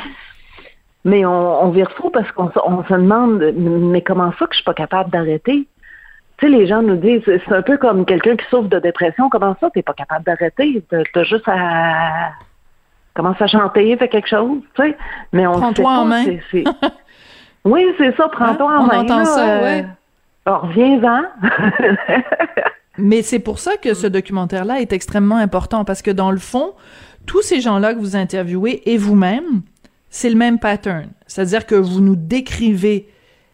[1.05, 4.57] Mais on, on vire fou parce qu'on se- on demande, mais comment ça que je
[4.57, 5.67] suis pas capable d'arrêter?
[6.37, 9.31] Tu sais, les gens nous disent, c'est un peu comme quelqu'un qui souffre de dépression.
[9.31, 10.83] Comment ça, t'es pas capable d'arrêter?
[10.91, 12.33] T'as juste à
[13.15, 14.97] commence à chanter, fais quelque chose, tu sais.
[15.33, 16.25] Mais on Prends-toi en main.
[17.65, 18.79] Oui, c'est ça, prends-toi Hein?
[18.79, 18.99] en On main.
[19.01, 19.87] entend là, ça, euh, ouais.
[20.47, 21.23] Alors, reviens-en.
[23.01, 26.73] Mais c'est pour ça que ce documentaire-là est extrêmement important parce que dans le fond,
[27.27, 29.63] tous ces gens-là que vous interviewez et vous-même,
[30.11, 31.09] c'est le même pattern.
[31.27, 33.09] C'est-à-dire que vous nous décrivez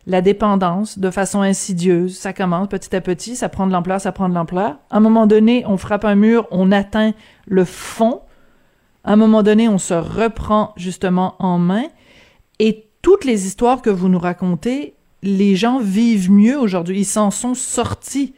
[0.07, 2.17] la dépendance de façon insidieuse.
[2.17, 4.79] Ça commence petit à petit, ça prend de l'ampleur, ça prend de l'ampleur.
[4.91, 7.13] À un moment donné, on frappe un mur, on atteint
[7.47, 8.21] le fond.
[9.05, 11.85] À un moment donné, on se reprend justement en main.
[12.59, 17.01] Et toutes les histoires que vous nous racontez, les gens vivent mieux aujourd'hui.
[17.01, 18.35] Ils s'en sont sortis.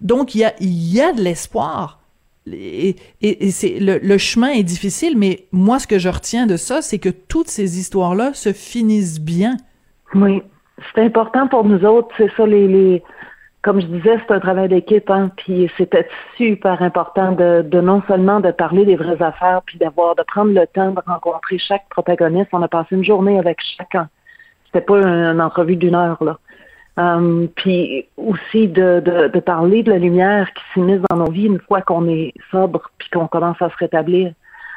[0.00, 2.00] Donc, il y a, y a de l'espoir.
[2.52, 2.96] Et,
[3.50, 7.08] c'est le, chemin est difficile, mais moi, ce que je retiens de ça, c'est que
[7.08, 9.56] toutes ces histoires-là se finissent bien.
[10.14, 10.42] Oui,
[10.94, 12.08] c'est important pour nous autres.
[12.18, 13.02] C'est ça, les, les
[13.64, 18.40] comme je disais, c'est un travail d'équipe, hein, puis c'était super important de, non seulement
[18.40, 22.50] de parler des vraies affaires, puis d'avoir de prendre le temps de rencontrer chaque protagoniste.
[22.52, 24.10] On a passé une journée avec chacun.
[24.66, 26.38] C'était pas une, entrevue d'une heure là.
[26.96, 31.46] Um, puis aussi de, de, de, parler de la lumière qui s'immisce dans nos vies
[31.46, 34.32] une fois qu'on est sobre puis qu'on commence à se rétablir.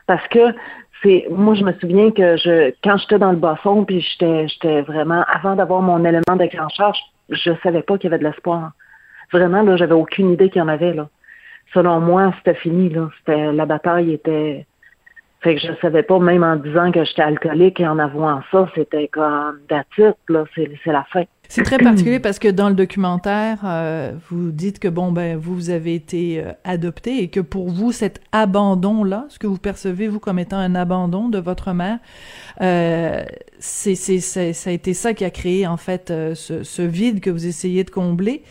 [0.08, 0.56] Parce que
[1.04, 4.48] c'est moi je me souviens que je quand j'étais dans le bas fond puis j'étais
[4.48, 6.96] j'étais vraiment avant d'avoir mon élément déclencheur,
[7.30, 8.72] je, je savais pas qu'il y avait de l'espoir.
[9.32, 11.10] Vraiment là, j'avais aucune idée qu'il y en avait là.
[11.72, 14.66] Selon moi, c'était fini là, c'était la bataille était
[15.48, 18.70] fait que je savais pas, même en disant que j'étais alcoolique et en avouant ça,
[18.76, 21.24] c'était comme d'attitude, là, c'est, c'est la fin.
[21.48, 25.70] C'est très particulier parce que dans le documentaire, euh, vous dites que bon ben vous
[25.70, 30.10] avez été euh, adopté et que pour vous cet abandon là, ce que vous percevez
[30.10, 32.00] vous comme étant un abandon de votre mère,
[32.60, 33.24] euh,
[33.60, 37.48] c'est, c'est, ça a été ça qui a créé en fait ce vide que vous
[37.48, 38.44] essayez de combler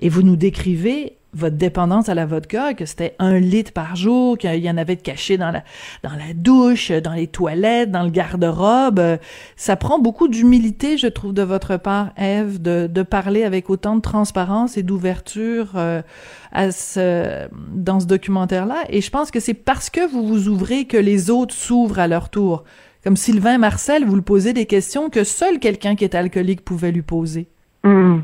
[0.00, 4.38] et vous nous décrivez votre dépendance à la vodka, que c'était un litre par jour,
[4.38, 5.62] qu'il y en avait de caché dans la,
[6.02, 9.18] dans la douche, dans les toilettes, dans le garde-robe.
[9.56, 13.96] Ça prend beaucoup d'humilité, je trouve, de votre part, Eve, de, de parler avec autant
[13.96, 16.02] de transparence et d'ouverture euh,
[16.52, 18.84] à ce, dans ce documentaire-là.
[18.88, 22.08] Et je pense que c'est parce que vous vous ouvrez que les autres s'ouvrent à
[22.08, 22.64] leur tour.
[23.04, 26.90] Comme Sylvain Marcel, vous le posez des questions que seul quelqu'un qui est alcoolique pouvait
[26.90, 27.48] lui poser.
[27.84, 28.18] Mm.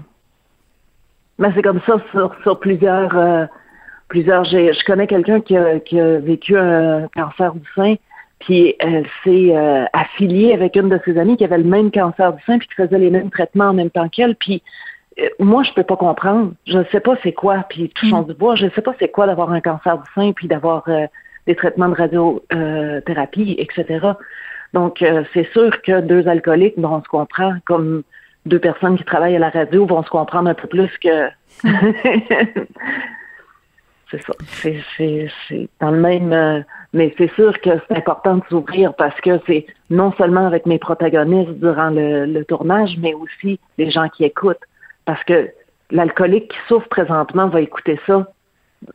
[1.38, 3.46] Ben, c'est comme ça sur, sur plusieurs euh,
[4.08, 7.96] plusieurs j'ai, je connais quelqu'un qui a, qui a vécu un cancer du sein
[8.38, 12.32] puis elle s'est euh, affiliée avec une de ses amies qui avait le même cancer
[12.32, 14.62] du sein puis qui faisait les mêmes traitements en même temps qu'elle puis
[15.18, 18.26] euh, moi je peux pas comprendre je ne sais pas c'est quoi puis touchons mm.
[18.26, 20.84] du bois je ne sais pas c'est quoi d'avoir un cancer du sein puis d'avoir
[20.88, 21.06] euh,
[21.48, 24.12] des traitements de radiothérapie etc
[24.72, 28.02] donc c'est sûr que deux alcooliques bon, on se comprend comme
[28.46, 31.28] deux personnes qui travaillent à la radio vont se comprendre un peu plus que.
[34.10, 34.32] c'est ça.
[34.62, 36.32] C'est, dans le même.
[36.32, 36.60] Euh,
[36.92, 40.78] mais c'est sûr que c'est important de s'ouvrir parce que c'est non seulement avec mes
[40.78, 44.62] protagonistes durant le, le tournage, mais aussi les gens qui écoutent.
[45.04, 45.50] Parce que
[45.90, 48.28] l'alcoolique qui souffre présentement va écouter ça.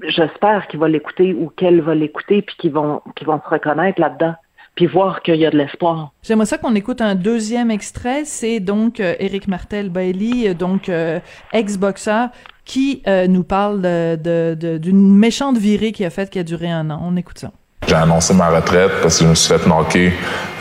[0.04, 4.00] J'espère qu'il va l'écouter ou qu'elle va l'écouter puis qu'ils vont, qu'ils vont se reconnaître
[4.00, 4.36] là-dedans
[4.80, 6.12] puis voir qu'il y a de l'espoir.
[6.24, 8.24] J'aimerais ça qu'on écoute un deuxième extrait.
[8.24, 11.20] C'est donc euh, Éric Martel Bailey, donc euh,
[11.52, 12.30] ex-boxeur,
[12.64, 16.44] qui euh, nous parle de, de, de, d'une méchante virée qui a fait qui a
[16.44, 17.02] duré un an.
[17.04, 17.52] On écoute ça.
[17.90, 20.14] J'ai annoncé ma retraite parce que je me suis fait knocker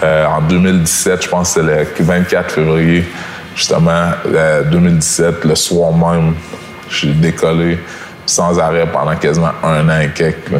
[0.03, 3.05] en 2017, je pense que c'était le 24 février,
[3.55, 4.11] justement,
[4.71, 6.35] 2017, le soir même,
[6.91, 7.79] j'ai décollé
[8.27, 10.51] sans arrêt pendant quasiment un an et quelques.
[10.51, 10.59] Là.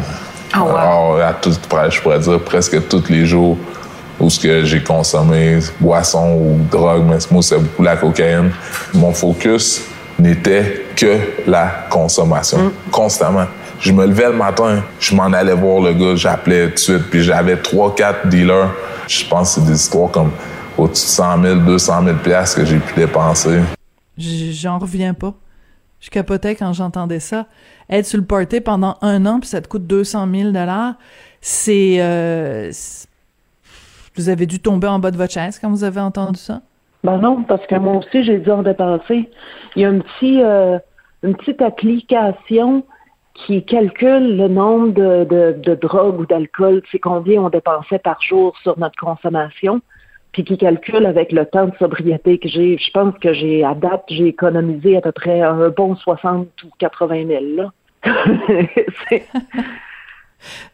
[0.55, 0.77] Oh, wow.
[0.77, 3.57] Alors, à tout, je pourrais dire presque tous les jours
[4.19, 8.51] où ce que j'ai consommé, boisson ou drogue, mais moi, c'est beaucoup la cocaïne.
[8.93, 9.83] Mon focus
[10.17, 12.71] n'était que la consommation, mm.
[12.91, 13.45] constamment.
[13.79, 17.09] Je me levais le matin, je m'en allais voir le gars, j'appelais tout de suite,
[17.09, 18.71] puis j'avais trois, quatre dealers.
[19.07, 20.31] Je pense que c'est des histoires comme
[20.77, 23.59] au-dessus de 100 000, 200 000 piastres que j'ai pu dépenser.
[24.17, 25.33] J'en reviens pas.
[25.99, 27.45] Je capotais quand j'entendais ça.
[27.89, 30.51] Être sur le party pendant un an, puis ça te coûte 200 000
[31.41, 31.97] c'est...
[31.99, 32.71] Euh,
[34.15, 36.61] vous avez dû tomber en bas de votre chaise quand vous avez entendu ça?
[37.03, 39.29] Ben non, parce que moi aussi, j'ai dû en dépenser.
[39.75, 40.79] Il y a euh,
[41.23, 42.83] une petite application
[43.33, 48.21] qui calcule le nombre de, de, de drogues ou d'alcool, c'est combien on dépensait par
[48.21, 49.81] jour sur notre consommation
[50.31, 52.77] puis qui calcule avec le temps de sobriété que j'ai.
[52.77, 56.67] Je pense que j'ai, à date, j'ai économisé à peu près un bon 60 ou
[56.77, 57.71] 80 000, là.
[59.09, 59.25] c'est,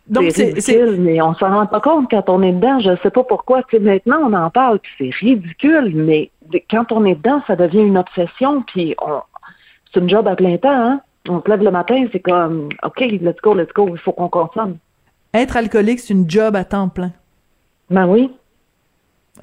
[0.07, 2.79] Donc, c'est ridicule, mais on s'en rend pas compte quand on est dedans.
[2.79, 3.63] Je sais pas pourquoi.
[3.63, 6.31] Tu sais, maintenant, on en parle, puis c'est ridicule, mais
[6.69, 9.21] quand on est dedans, ça devient une obsession, puis on,
[9.95, 11.01] c'est une job à plein temps, hein.
[11.27, 14.29] On se lève le matin, c'est comme, OK, let's go, let's go, il faut qu'on
[14.29, 14.77] consomme.
[15.33, 17.11] Être alcoolique, c'est une job à temps plein.
[17.89, 18.31] Ben oui.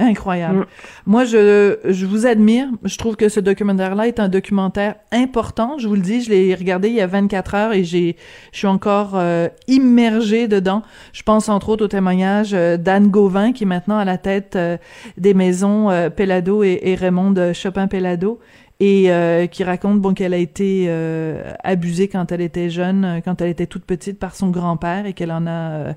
[0.03, 0.59] Incroyable.
[0.59, 0.66] Mm.
[1.07, 2.66] Moi, je, je vous admire.
[2.84, 5.78] Je trouve que ce documentaire-là est un documentaire important.
[5.78, 8.16] Je vous le dis, je l'ai regardé il y a 24 heures et j'ai,
[8.53, 10.82] je suis encore euh, immergée dedans.
[11.12, 14.57] Je pense entre autres au témoignage euh, d'Anne Gauvin, qui est maintenant à la tête
[14.57, 14.76] euh,
[15.16, 18.40] des maisons euh, Pellado et, et Raymond de Chopin-Pellado
[18.82, 23.20] et euh, qui raconte bon qu'elle a été euh, abusée quand elle était jeune, euh,
[23.24, 25.92] quand elle était toute petite par son grand-père et qu'elle en a euh,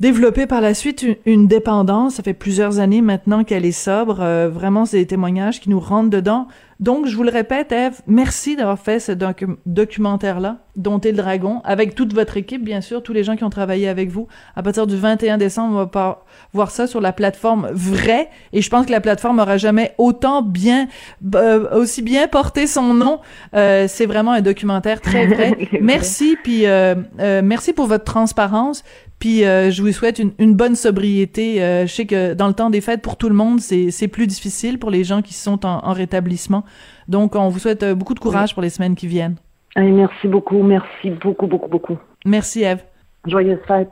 [0.00, 2.14] développé par la suite une, une dépendance.
[2.14, 4.20] Ça fait plusieurs années maintenant qu'elle est sobre.
[4.20, 6.48] Euh, vraiment, c'est des témoignages qui nous rentrent dedans.
[6.78, 11.62] Donc, je vous le répète, Eve, merci d'avoir fait ce docu- documentaire-là, Dompter le dragon,
[11.64, 14.26] avec toute votre équipe, bien sûr, tous les gens qui ont travaillé avec vous.
[14.56, 18.60] À partir du 21 décembre, on va pas voir ça sur la plateforme vraie, et
[18.60, 20.86] je pense que la plateforme aura jamais autant bien,
[21.34, 23.20] euh, aussi bien porté son nom.
[23.54, 25.56] Euh, c'est vraiment un documentaire très vrai.
[25.80, 28.84] merci, puis euh, euh, merci pour votre transparence.
[29.18, 31.62] Puis euh, je vous souhaite une, une bonne sobriété.
[31.62, 34.26] Euh, je sais que dans le temps des fêtes, pour tout le monde, c'est plus
[34.26, 36.64] difficile pour les gens qui sont en, en rétablissement.
[37.08, 39.36] Donc, on vous souhaite euh, beaucoup de courage pour les semaines qui viennent.
[39.74, 41.98] Hey, merci beaucoup, merci beaucoup, beaucoup, beaucoup.
[42.24, 42.82] Merci, Eve.
[43.26, 43.88] Joyeuse fête.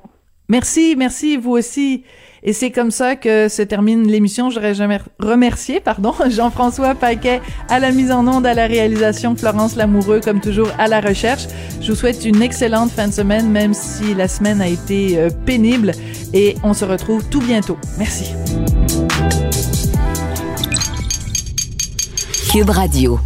[0.48, 2.04] Merci, merci, vous aussi.
[2.44, 4.50] Et c'est comme ça que se termine l'émission.
[4.50, 9.76] J'aurais jamais remercié, pardon, Jean-François Paquet à la mise en onde, à la réalisation, Florence
[9.76, 11.46] Lamoureux, comme toujours, à la recherche.
[11.80, 15.30] Je vous souhaite une excellente fin de semaine, même si la semaine a été euh,
[15.46, 15.92] pénible.
[16.34, 17.78] Et on se retrouve tout bientôt.
[17.98, 18.32] Merci.
[22.52, 23.18] Cube Radio.